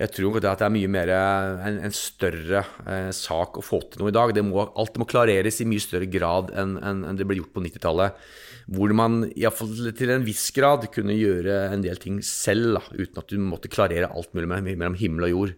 [0.00, 4.00] Jeg tror at det er mye mer en, en større eh, sak å få til
[4.00, 4.32] noe i dag.
[4.32, 7.52] Det må, alt må klareres i mye større grad enn en, en det ble gjort
[7.58, 8.16] på 90-tallet.
[8.70, 13.20] Hvor man iallfall til en viss grad kunne gjøre en del ting selv, da, uten
[13.20, 15.54] at du måtte klarere alt mulig mellom mellom himmel og jord.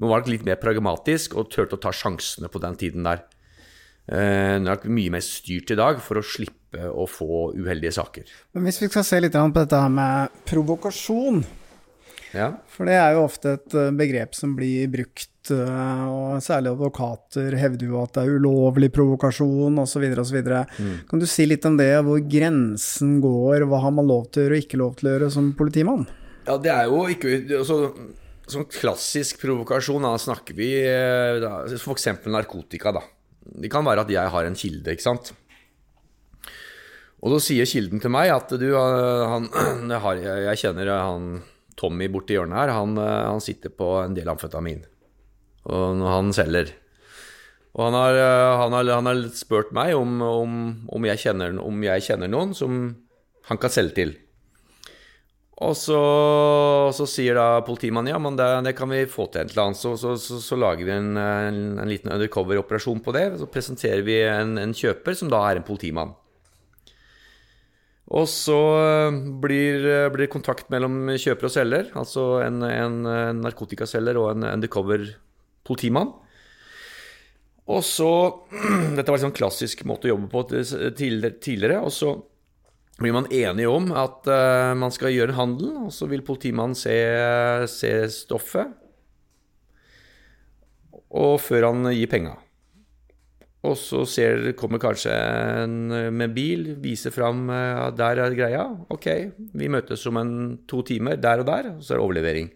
[0.00, 3.22] Man var nok litt mer pragmatisk og turte å ta sjansene på den tiden der.
[4.10, 7.94] Eh, Det er nok mye mer styrt i dag for å slippe å få uheldige
[7.94, 8.26] saker.
[8.56, 11.44] Men hvis vi skal se litt på dette med provokasjon,
[12.34, 12.48] Ja.
[12.70, 17.54] for det er jo ofte et eh, begrep som blir brukt, eh, og særlig advokater
[17.60, 20.08] hevder jo at det er ulovlig provokasjon osv.
[20.24, 20.40] osv.
[20.42, 20.96] Mm.
[21.10, 24.46] Kan du si litt om det, hvor grensen går, hva har man lov til å
[24.48, 26.04] gjøre og ikke lov til å gjøre som politimann?
[26.44, 27.80] Ja, det er jo ikke altså,
[28.44, 32.10] Sånn klassisk provokasjon, da snakker vi eh, da, f.eks.
[32.28, 33.00] narkotika, da.
[33.40, 35.30] Det kan være at jeg har en kilde, ikke sant.
[37.24, 39.48] Og så sier kilden til meg at du, han,
[39.94, 40.20] jeg, har,
[40.50, 41.30] jeg kjenner han
[41.78, 44.84] Tommy borti hjørnet her, han, eh, han sitter på en del amfetamin.
[45.64, 46.74] Og når han selger.
[47.74, 51.56] Og han har, eh, han har, han har spurt meg om, om, om, jeg kjenner,
[51.58, 52.84] om jeg kjenner noen som
[53.48, 54.14] han kan selge til.
[55.64, 55.98] Og så,
[56.96, 59.78] så sier da politimannen ja, men det, det kan vi få til et eller annet.
[59.78, 63.28] Så, så, så, så lager vi en, en, en liten undercover-operasjon på det.
[63.38, 66.14] Så presenterer vi en, en kjøper som da er en politimann.
[68.12, 74.20] Og så eh, blir, det kontakt mellom kjøper og selger, altså en, en, en narkotikaselger
[74.20, 75.06] og en undercover
[75.64, 76.12] politimann.
[77.64, 78.10] Og så
[78.96, 80.44] Dette var en sånn klassisk måte å jobbe på
[81.00, 81.80] tidligere.
[81.80, 82.16] og så
[83.00, 86.76] blir man enige om at eh, man skal gjøre en handel, og så vil politimannen
[86.78, 86.94] se,
[87.72, 88.80] se stoffet
[91.14, 92.34] og før han gir penga.
[93.64, 95.14] Og så ser, kommer kanskje
[95.64, 95.78] en
[96.12, 98.66] med bil, viser fram eh, at der er greia.
[98.92, 99.08] Ok,
[99.56, 100.34] vi møtes om en
[100.68, 102.50] to timer der og der, og så er det overlevering.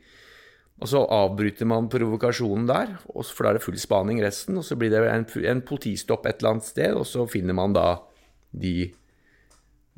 [0.79, 4.61] Og så avbryter man provokasjonen der, for da er det full spaning resten.
[4.61, 7.75] Og så blir det en, en politistopp et eller annet sted, og så finner man
[7.75, 7.89] da
[8.55, 8.93] de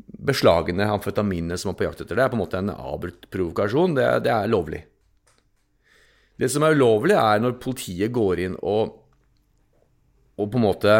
[0.01, 2.17] beslagene, amfetaminene som er på jakt etter.
[2.17, 3.99] Det er på en måte en avbrutt provokasjon.
[3.99, 4.81] Det, det er lovlig.
[6.41, 8.97] Det som er ulovlig, er når politiet går inn og,
[10.41, 10.99] og på en måte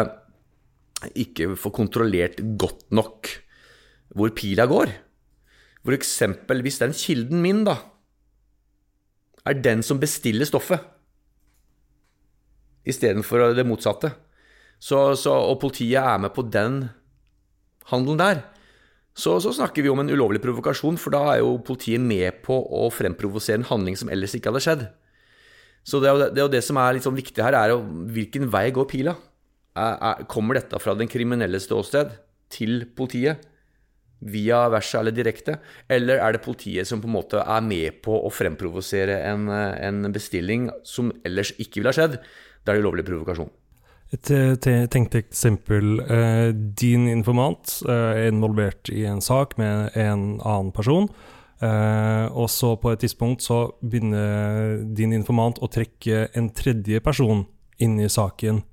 [1.17, 3.29] ikke får kontrollert godt nok
[4.15, 4.91] hvor pila går.
[5.81, 7.77] For eksempel hvis den kilden min, da,
[9.47, 10.83] er den som bestiller stoffet,
[12.85, 14.11] istedenfor det motsatte,
[14.81, 16.83] så, så, og politiet er med på den
[17.91, 18.41] handelen der,
[19.13, 22.55] så, så snakker vi om en ulovlig provokasjon, for da er jo politiet med på
[22.55, 24.85] å fremprovosere en handling som ellers ikke hadde skjedd.
[25.83, 27.81] Så det det, det som er litt sånn viktig her, er jo
[28.13, 29.17] hvilken vei går pila?
[29.77, 32.11] Er, er, kommer dette fra den kriminelle ståsted
[32.51, 33.47] til politiet?
[34.21, 35.57] Via verset eller direkte?
[35.89, 40.11] Eller er det politiet som på en måte er med på å fremprovosere en, en
[40.13, 42.19] bestilling som ellers ikke ville ha skjedd?
[42.61, 43.49] Da er det ulovlig provokasjon.
[44.11, 46.01] Et tenkte tenkt eksempel.
[46.03, 51.07] Eh, din informant eh, er involvert i en sak med en annen person.
[51.63, 57.45] Eh, og så på et tidspunkt så begynner din informant å trekke en tredje person
[57.79, 58.63] inn i saken.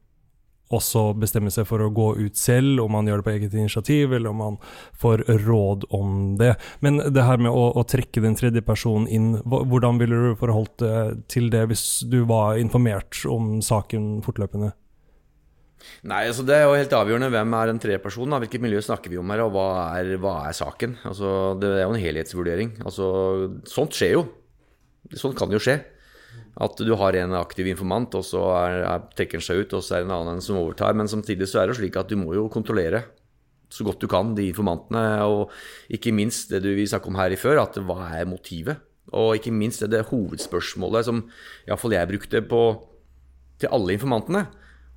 [0.74, 3.54] Og så bestemme seg for å gå ut selv, om man gjør det på eget
[3.56, 4.58] initiativ, eller om man
[5.00, 6.54] får råd om det.
[6.84, 10.84] Men det her med å, å trekke den tredje personen inn, hvordan ville du forholdt
[10.84, 14.74] deg til det hvis du var informert om saken fortløpende?
[16.08, 18.34] Nei, altså Det er jo helt avgjørende hvem er den tredje personen.
[18.34, 18.40] da.
[18.42, 20.98] Hvilket miljø snakker vi om her, og hva er, hva er saken?
[21.08, 22.74] Altså, Det er jo en helhetsvurdering.
[22.84, 23.06] Altså,
[23.68, 24.26] Sånt skjer jo.
[25.16, 25.78] Sånt kan jo skje.
[26.58, 29.84] At du har en aktiv informant, og så er, er, trekker han seg ut, og
[29.84, 30.96] så er det en annen som overtar.
[30.98, 33.04] Men samtidig så er det slik at du må jo kontrollere
[33.68, 35.04] så godt du kan de informantene.
[35.28, 35.52] Og
[35.92, 38.80] ikke minst det du vi snakket om her i før, at hva er motivet?
[39.16, 41.22] Og ikke minst det, det hovedspørsmålet som
[41.68, 42.62] iallfall jeg brukte på,
[43.60, 44.46] til alle informantene.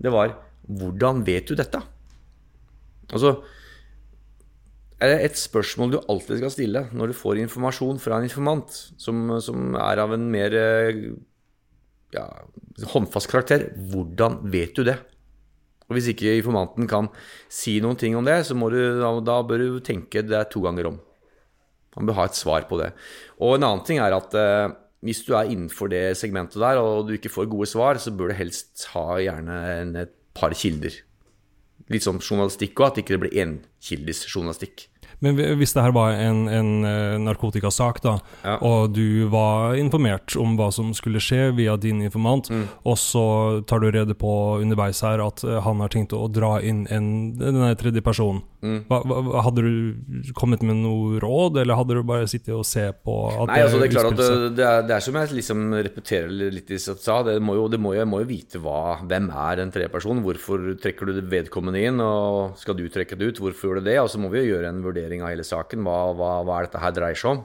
[0.01, 0.35] Det var
[0.67, 1.81] hvordan vet du dette?
[3.11, 3.39] Altså
[5.01, 8.75] er det et spørsmål du alltid skal stille når du får informasjon fra en informant
[9.01, 10.99] som, som er av en mer eh,
[12.15, 12.27] ja,
[12.93, 13.69] håndfast karakter.
[13.91, 14.97] Hvordan vet du det?
[15.91, 17.09] Og Hvis ikke informanten kan
[17.51, 18.79] si noen ting om det, så du,
[19.27, 21.01] da, bør du tenke det to ganger om.
[21.97, 22.93] Man bør ha et svar på det.
[23.43, 24.71] Og en annen ting er at eh,
[25.03, 28.31] hvis du er innenfor det segmentet der, og du ikke får gode svar, så bør
[28.31, 29.57] du helst ha gjerne
[30.05, 30.95] et par kilder.
[31.91, 34.87] Litt som journalistikk òg, at ikke det blir enkildes journalistikk.
[35.21, 38.15] Men hvis det her var en, en eh, narkotikasak, da,
[38.65, 42.65] og du var informert om hva som skulle skje via din informant, Mm.
[42.89, 43.23] og så
[43.69, 47.11] tar du rede på underveis her at eh, han har tenkt å dra inn en,
[47.37, 48.83] denne tredje personen, Mm.
[48.85, 52.83] hva, hva, hadde du kommet med noe råd, eller hadde du bare sittet og se
[52.93, 53.15] på
[53.49, 56.29] Nei, altså det er klart at det, det, er, det er som jeg liksom repeterer
[56.29, 59.31] litt i sa, det må jo, det må jo, jeg må jo vite hva, hvem
[59.33, 63.41] er den tredje personen, hvorfor trekker du vedkommende inn, og skal du trekke det ut,
[63.41, 65.83] hvorfor gjør du det, og så må vi jo gjøre en vurdering av hele saken,
[65.83, 67.43] hva, hva, hva er dette her dreier seg om.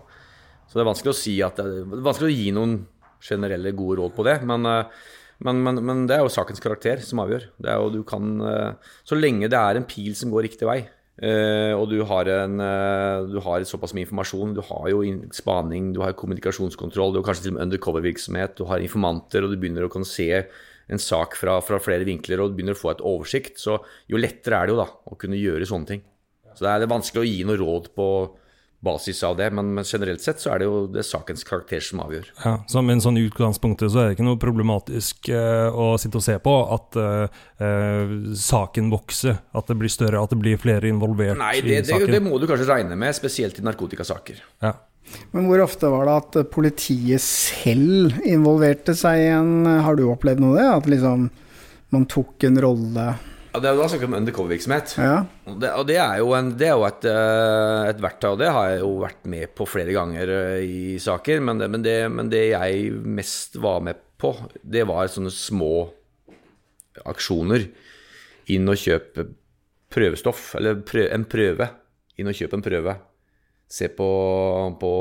[0.70, 2.78] Så det er vanskelig å si at, er vanskelig å gi noen
[3.26, 7.02] generelle gode råd på det, men, eh, men, men, men det er jo sakens karakter
[7.02, 7.50] som avgjør.
[7.58, 10.70] Det er jo, du kan, eh, så lenge det er en pil som går riktig
[10.70, 10.84] vei,
[11.16, 14.54] Eh, og du har, en, eh, du har såpass mye informasjon.
[14.54, 15.00] Du har jo
[15.32, 19.50] spaning, du har kommunikasjonskontroll, du har kanskje til og med undercover-virksomhet, du har informanter, og
[19.50, 20.44] du begynner å kunne se
[20.88, 23.56] en sak fra, fra flere vinkler og du begynner å få et oversikt.
[23.58, 26.04] Så jo lettere er det jo da å kunne gjøre sånne ting.
[26.56, 28.08] Så det er det er vanskelig å gi noe råd på
[28.86, 31.82] basis av det, men, men generelt sett så er det jo det er sakens karakter
[31.82, 32.28] som avgjør.
[32.44, 36.20] Ja, så Men sånn i utgangspunktet så er det ikke noe problematisk eh, å sitte
[36.20, 40.60] og se på at eh, eh, saken vokser, at det blir større, at det blir
[40.60, 42.12] flere involvert Nei, i det, det, saken.
[42.18, 44.44] det må du kanskje regne med, spesielt i narkotikasaker.
[44.64, 44.76] Ja.
[45.32, 50.42] Men hvor ofte var det at politiet selv involverte seg i en Har du opplevd
[50.42, 50.70] noe av det?
[50.80, 51.28] At liksom
[51.94, 53.04] man tok en rolle
[53.56, 54.90] Ja, det er jo da snakk om undercover-virksomhet.
[55.00, 55.12] Ja.
[55.48, 58.42] Og, det, og det er jo, en, det er jo et, eh, et verktøy, og
[58.42, 61.40] det har jeg jo vært med på flere ganger eh, i saker.
[61.40, 65.70] Men det, men, det, men det jeg mest var med på, det var sånne små
[67.08, 67.64] aksjoner.
[68.52, 69.24] Inn og kjøpe
[69.96, 71.70] prøvestoff, eller prøve, en prøve.
[72.20, 72.98] Inn og kjøpe en prøve.
[73.72, 74.10] Se på,
[74.84, 74.92] på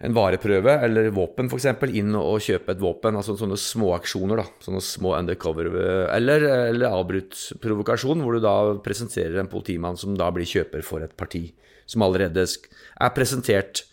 [0.00, 1.66] en vareprøve eller våpen f.eks.
[1.92, 3.18] inn og kjøpe et våpen.
[3.20, 4.40] altså Sånne små aksjoner.
[4.40, 5.68] da, sånne små undercover
[6.14, 11.04] Eller, eller avbrutt provokasjon, hvor du da presenterer en politimann som da blir kjøper for
[11.04, 11.50] et parti.
[11.84, 13.84] Som allerede er presentert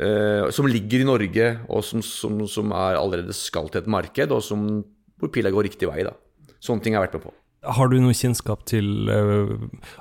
[0.00, 4.32] uh, Som ligger i Norge, og som, som, som er allerede skal til et marked,
[4.32, 4.84] og som,
[5.20, 6.06] hvor pila går riktig vei.
[6.08, 6.16] da.
[6.64, 7.40] Sånne ting har jeg vært med på.
[7.64, 9.52] Har du noe kjennskap til uh,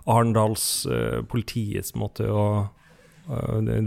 [0.07, 2.71] Arendals uh, politiets måte å eh,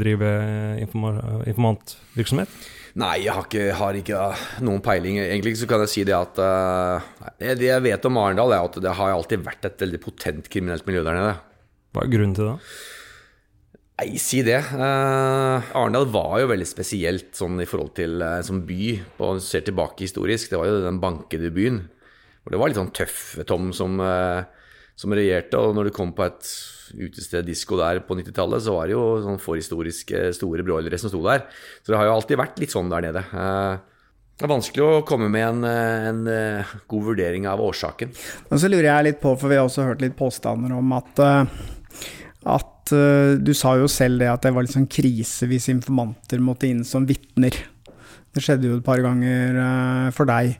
[0.01, 0.33] drive
[0.81, 2.53] informa informantvirksomhet?
[2.97, 4.21] Nei, jeg har ikke, har ikke
[4.65, 5.19] noen peiling.
[5.21, 7.09] Egentlig så kan jeg si det at eh,
[7.45, 10.87] det, jeg vet om Arendal, er at det har alltid vært et veldig potent kriminelt
[10.89, 11.35] miljø der nede.
[11.93, 12.55] Hva er grunnen til det?
[13.97, 14.59] Nei, si det.
[14.61, 18.89] Eh, Arendal var jo veldig spesielt sånn i forhold til eh, som by.
[19.25, 21.83] Og ser tilbake historisk, det var jo den bankede byen.
[22.41, 24.45] Hvor det var litt sånn tøffe Tom som, eh,
[24.97, 25.61] som regjerte.
[25.61, 26.49] Og når du kom på et
[26.97, 31.21] utested disko der på 90-tallet, så var det jo sånn forhistoriske store broilere som sto
[31.27, 31.45] der.
[31.83, 33.25] Så det har jo alltid vært litt sånn der nede.
[33.27, 33.77] Eh,
[34.37, 38.13] det er vanskelig å komme med en, eh, en eh, god vurdering av årsaken.
[38.51, 41.25] Men så lurer jeg litt på, for vi har også hørt litt påstander om at,
[42.47, 46.69] at Du sa jo selv det at det var litt sånn krise hvis informanter måtte
[46.69, 47.57] inn som vitner.
[48.31, 49.59] Det skjedde jo et par ganger
[50.15, 50.55] for deg.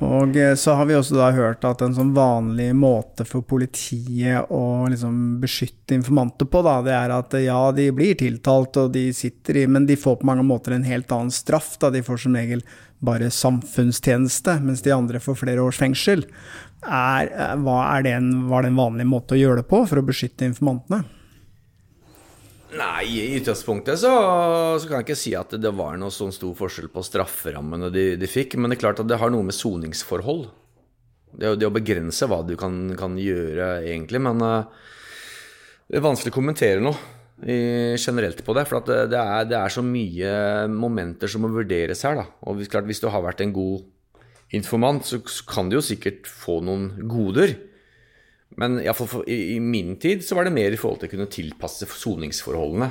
[0.00, 4.48] Og eh, så har vi også da hørt at en sånn vanlig måte for politiet
[4.48, 8.94] å liksom beskytte informanter på, da, det er at eh, ja, de blir tiltalt og
[8.96, 11.74] de sitter i, men de får på mange måter en helt annen straff.
[11.82, 12.64] da De får som regel
[13.04, 16.24] bare samfunnstjeneste, mens de andre får flere års fengsel.
[16.80, 20.00] Er, eh, er det en, var det en vanlig måte å gjøre det på for
[20.00, 21.04] å beskytte informantene?
[22.70, 24.10] Nei, i utgangspunktet så,
[24.78, 28.04] så kan jeg ikke si at det var noe sånn stor forskjell på strafferammene de,
[28.20, 28.54] de fikk.
[28.56, 30.44] Men det er klart at det har noe med soningsforhold.
[31.30, 34.22] Det, det å begrense hva du kan, kan gjøre, egentlig.
[34.22, 34.86] Men uh,
[35.90, 38.66] det er vanskelig å kommentere noe generelt på det.
[38.68, 40.32] For det, er, det er så mye
[40.70, 42.18] momenter som må vurderes her.
[42.20, 42.26] Da.
[42.46, 43.86] Og klart, hvis du har vært en god
[44.54, 47.56] informant, så kan du jo sikkert få noen goder.
[48.58, 51.02] Men i, hvert fall for, i, i min tid så var det mer i forhold
[51.02, 52.90] til å kunne tilpasse soningsforholdene.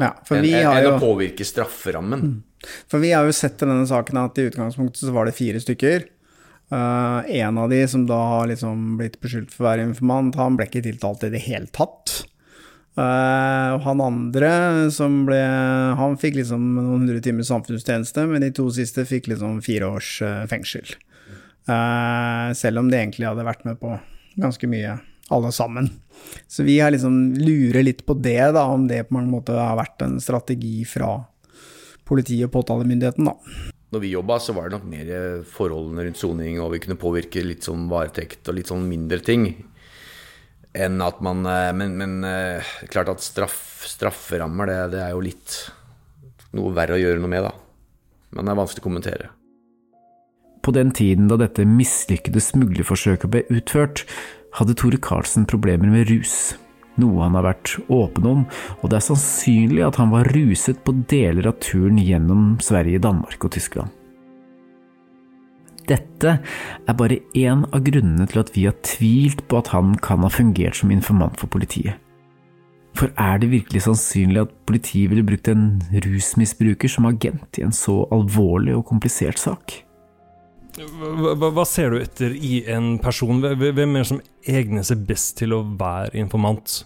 [0.00, 2.40] Ja, enn enn jo, å påvirke strafferammen.
[2.88, 5.60] For vi har jo sett i denne saken at i utgangspunktet så var det fire
[5.60, 6.06] stykker.
[6.72, 10.56] Uh, en av de som da har liksom blitt beskyldt for å være informant, han
[10.56, 12.22] ble ikke tiltalt i det hele tatt.
[12.92, 14.50] Eh, og han andre
[14.92, 15.38] som ble
[15.96, 20.10] Han fikk liksom noen hundre timer samfunnstjeneste, men de to siste fikk liksom fire års
[20.20, 20.92] uh, fengsel.
[21.62, 23.94] Selv om de egentlig hadde vært med på
[24.40, 24.96] ganske mye,
[25.32, 25.90] alle sammen.
[26.48, 29.78] Så vi har liksom lurer litt på det, da, om det på mange måter har
[29.80, 31.16] vært en strategi fra
[32.08, 33.36] politiet og påtalemyndigheten, da.
[33.92, 35.10] Når vi jobba, så var det nok mer
[35.44, 39.50] forholdene rundt soning, og vi kunne påvirke litt sånn varetekt og litt sånn mindre ting.
[40.72, 45.20] Enn at man eh, Men, men eh, klart at straff, strafferammer, det, det er jo
[45.20, 45.58] litt
[46.56, 47.52] noe verre å gjøre noe med, da.
[48.32, 49.28] Men det er vanskelig å kommentere.
[50.62, 54.04] På den tiden da dette mislykkede smuglerforsøket ble utført,
[54.58, 56.54] hadde Tore Karlsen problemer med rus.
[57.00, 58.40] noe han har vært åpen om,
[58.82, 63.46] og det er sannsynlig at han var ruset på deler av turen gjennom Sverige, Danmark
[63.48, 63.88] og Tyskland.
[65.88, 70.20] Dette er bare én av grunnene til at vi har tvilt på at han kan
[70.20, 71.96] ha fungert som informant for politiet.
[72.92, 77.72] For er det virkelig sannsynlig at politiet ville brukt en rusmisbruker som agent i en
[77.72, 79.80] så alvorlig og komplisert sak?
[80.72, 83.42] Hva, hva, ser du etter i en person?
[83.42, 86.80] Hvem er det som egner seg best til å være informant?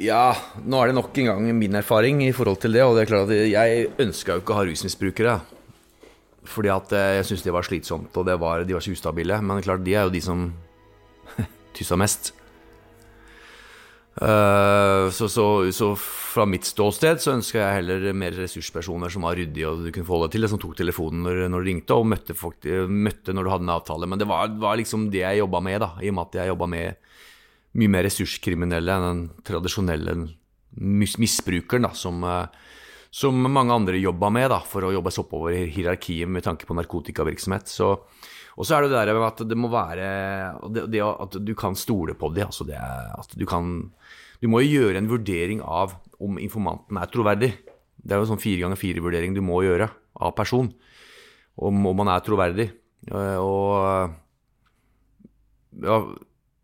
[0.00, 0.32] Ja,
[0.64, 2.84] nå er det nok en gang min erfaring i forhold til det.
[2.86, 5.34] Og det er klart at jeg ønska jo ikke å ha rusmisbrukere.
[6.50, 9.42] Fordi at eh, jeg syntes det var slitsomt, og var, de var så ustabile.
[9.42, 10.46] Men det er klart, de er jo de som
[11.76, 12.32] tyssa mest.
[14.16, 19.38] Eh, så, så, så fra mitt ståsted så ønska jeg heller mer ressurspersoner som var
[19.38, 22.08] ryddige og du kunne forholde deg til, som tok telefonen når, når du ringte, og
[22.10, 24.10] møtte, folk, møtte når du hadde en avtale.
[24.10, 26.52] Men det var, var liksom det jeg jobba med, da, i og med at jeg
[26.52, 27.14] jobba med
[27.80, 30.16] mye mer ressurskriminelle enn den tradisjonelle
[30.80, 32.74] mis misbrukeren, da, som, eh,
[33.14, 36.66] som mange andre jobba med, da, for å jobbe seg oppover i hierarkiet med tanke
[36.66, 37.70] på narkotikavirksomhet.
[37.70, 37.94] Så,
[38.58, 40.10] og så er det det der med at det må være
[40.74, 42.50] det, det At du kan stole på dem.
[42.50, 43.90] Altså det, at du kan
[44.40, 47.50] Du må jo gjøre en vurdering av om informanten er troverdig.
[48.00, 50.70] Det er jo sånn fire ganger fire-vurdering du må gjøre av person.
[51.60, 52.70] Om, om man er troverdig.
[53.10, 54.16] Og
[55.84, 55.96] ja,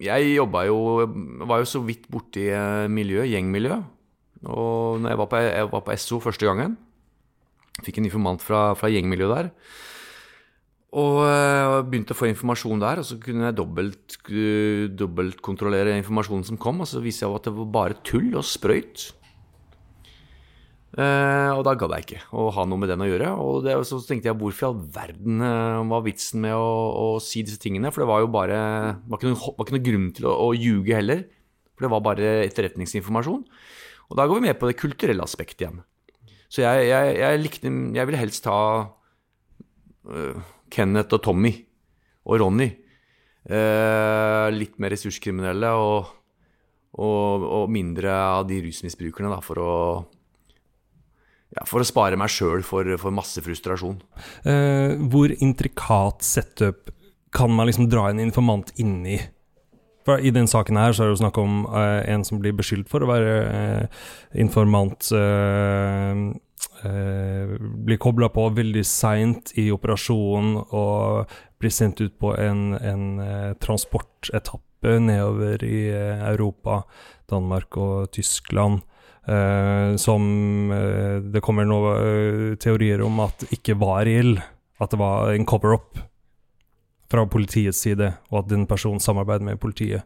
[0.02, 0.78] jeg jobba jo
[1.48, 2.48] Var jo så vidt borti
[2.92, 3.78] miljøet, gjengmiljø.
[4.46, 6.76] Og når jeg var på, jeg var på SO første gangen,
[7.84, 9.48] fikk en informant fra, fra gjengmiljøet der.
[10.94, 16.46] Og uh, begynte å få informasjon der, og så kunne jeg dobbelt, uh, dobbeltkontrollere informasjonen
[16.46, 19.08] som kom, og så viste jeg at det var bare tull og sprøyt.
[20.96, 23.34] Uh, og da gadd jeg ikke å ha noe med den å gjøre.
[23.42, 25.44] Og det, så tenkte jeg hvorfor i all verden
[25.90, 26.70] var vitsen med å,
[27.02, 27.90] å, si disse tingene?
[27.92, 28.60] For det var jo bare
[29.04, 31.26] var ikke noen, var ikke noe grunn til å, å ljuge heller.
[31.76, 33.44] For det var bare etterretningsinformasjon.
[34.06, 35.82] Og da går vi med på det kulturelle aspektet igjen.
[36.46, 38.58] Så jeg, jeg, jeg likte Jeg ville helst ta
[40.72, 41.52] Kenneth og Tommy
[42.26, 42.68] og Ronny.
[43.46, 46.08] Eh, litt mer ressurskriminelle og,
[46.98, 49.74] og, og, mindre av de rusmisbrukerne, da, for å
[51.54, 54.00] ja, for å spare meg sjøl for, for, masse frustrasjon.
[54.50, 56.90] Eh, hvor intrikat setup
[57.36, 59.20] kan man liksom dra en informant inn i?
[60.06, 62.54] For I den saken her så er det jo snakk om eh, en som blir
[62.56, 64.02] beskyldt for å være eh,
[64.42, 66.12] informant eh,
[67.86, 73.52] blir kobla på veldig seint i operasjonen og blir sendt ut på en, en eh,
[73.62, 76.82] transportetappe nedover i eh, Europa,
[77.30, 78.82] Danmark og Tyskland.
[79.26, 80.26] Eh, som
[80.72, 84.36] eh, det kommer noen eh, teorier om at ikke var reell.
[84.78, 85.96] At det var en cover-up
[87.08, 90.04] fra politiets side, og at den personen samarbeider med politiet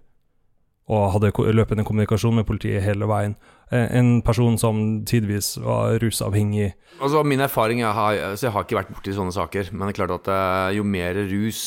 [0.91, 3.37] og hadde løpende kommunikasjon med politiet hele veien.
[3.71, 6.73] Eh, en person som tidvis var rusavhengig.
[7.01, 9.95] Altså Min erfaring jeg har, så jeg har ikke vært borti sånne saker, men det
[9.95, 11.63] er klart at eh, jo mer rus,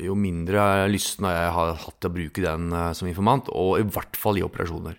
[0.00, 3.86] jo mindre lysten har jeg hatt til å bruke den eh, som informant, og i
[3.86, 4.98] hvert fall i operasjoner.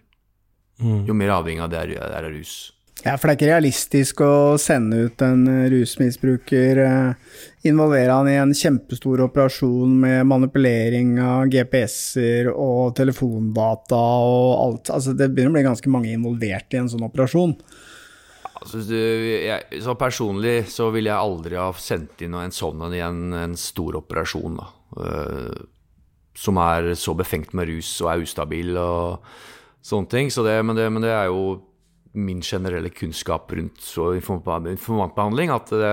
[0.81, 1.03] Mm.
[1.09, 2.71] Jo mer avhengig av det er, er rus.
[3.01, 6.81] Ja, for det er ikke realistisk å sende ut en rusmisbruker,
[7.65, 14.91] involvere han i en kjempestor operasjon med manipulering av GPS-er og telefondata og alt.
[14.93, 17.55] Altså, det begynner å bli ganske mange involvert i en sånn operasjon.
[18.61, 23.31] Altså, jeg, så personlig så ville jeg aldri ha sendt inn en sånn i en,
[23.33, 24.69] en stor operasjon, da.
[24.91, 25.65] Uh,
[26.37, 29.25] som er så befengt med rus og er ustabil og
[29.85, 30.31] sånne ting.
[30.31, 31.57] Så det, men, det, men det er jo
[32.13, 33.81] min generelle kunnskap rundt
[34.71, 35.91] informantbehandling at det,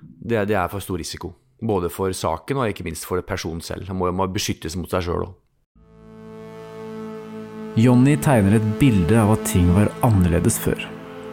[0.00, 1.32] det, det, er for stor risiko.
[1.60, 3.88] Både for saken og ikke minst for personen selv.
[3.88, 5.36] Han må, må beskyttes mot seg sjøl òg.
[7.78, 10.80] Jonny tegner et bilde av at ting var annerledes før.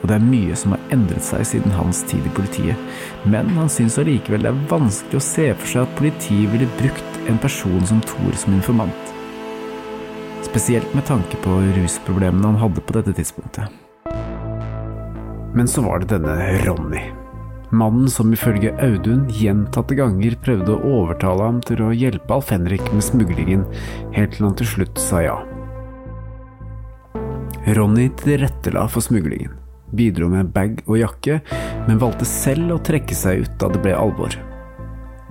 [0.01, 2.77] Og det er mye som har endret seg siden hans tid i politiet.
[3.25, 7.19] Men han syns allikevel det er vanskelig å se for seg at politiet ville brukt
[7.27, 9.13] en person som Thor som informant.
[10.45, 13.86] Spesielt med tanke på rusproblemene han hadde på dette tidspunktet.
[15.57, 16.35] Men så var det denne
[16.67, 17.01] Ronny.
[17.69, 22.85] Mannen som ifølge Audun gjentatte ganger prøvde å overtale ham til å hjelpe Alf Henrik
[22.93, 23.63] med smuglingen,
[24.13, 25.39] helt til han til slutt sa ja.
[27.73, 29.57] Ronny tilrettela for smuglingen,
[29.97, 31.41] bidro med bag og jakke,
[31.89, 34.37] men valgte selv å trekke seg ut da det ble alvor.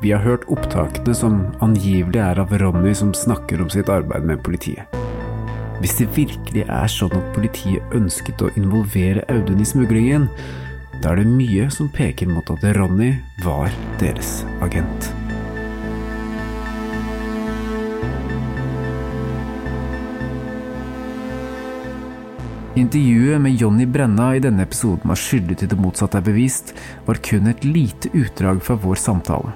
[0.03, 4.43] Vi har hørt opptakene som angivelig er av Ronny som snakker om sitt arbeid med
[4.45, 4.91] politiet.
[5.81, 10.31] Hvis det virkelig er sånn at politiet ønsket å involvere Audun i smuglingen,
[11.03, 13.13] da er det mye som peker mot at Ronny
[13.45, 13.69] var
[14.01, 15.11] deres agent.
[22.77, 26.75] Intervjuet med Jonny Brenna i denne episoden av Skyldig til det motsatte er bevist,
[27.07, 29.53] var kun et lite utdrag fra vår samtale.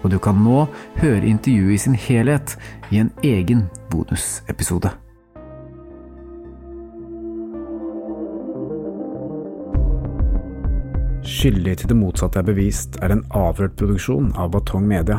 [0.00, 0.66] Og du kan nå
[1.00, 2.56] høre intervjuet i sin helhet
[2.92, 4.92] i en egen bonusepisode.
[11.44, 15.18] Skyldig til det motsatte er bevist er en avhørt produksjon av Batong Media.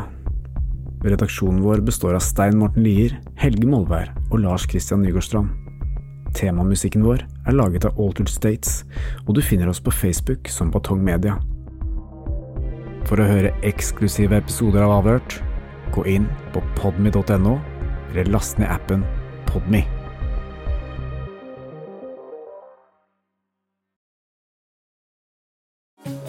[1.06, 5.52] Redaksjonen vår består av Stein Morten Lier, Helge Molvær og Lars Christian Nygårdstrand.
[6.34, 8.80] Temamusikken vår er laget av Altered States,
[9.22, 11.36] og du finner oss på Facebook som Batong Media.
[13.06, 15.38] For å høre eksklusive episoder av Avhørt,
[15.94, 17.54] gå inn på podmy.no,
[18.10, 19.06] eller last ned appen
[19.46, 19.84] Podme.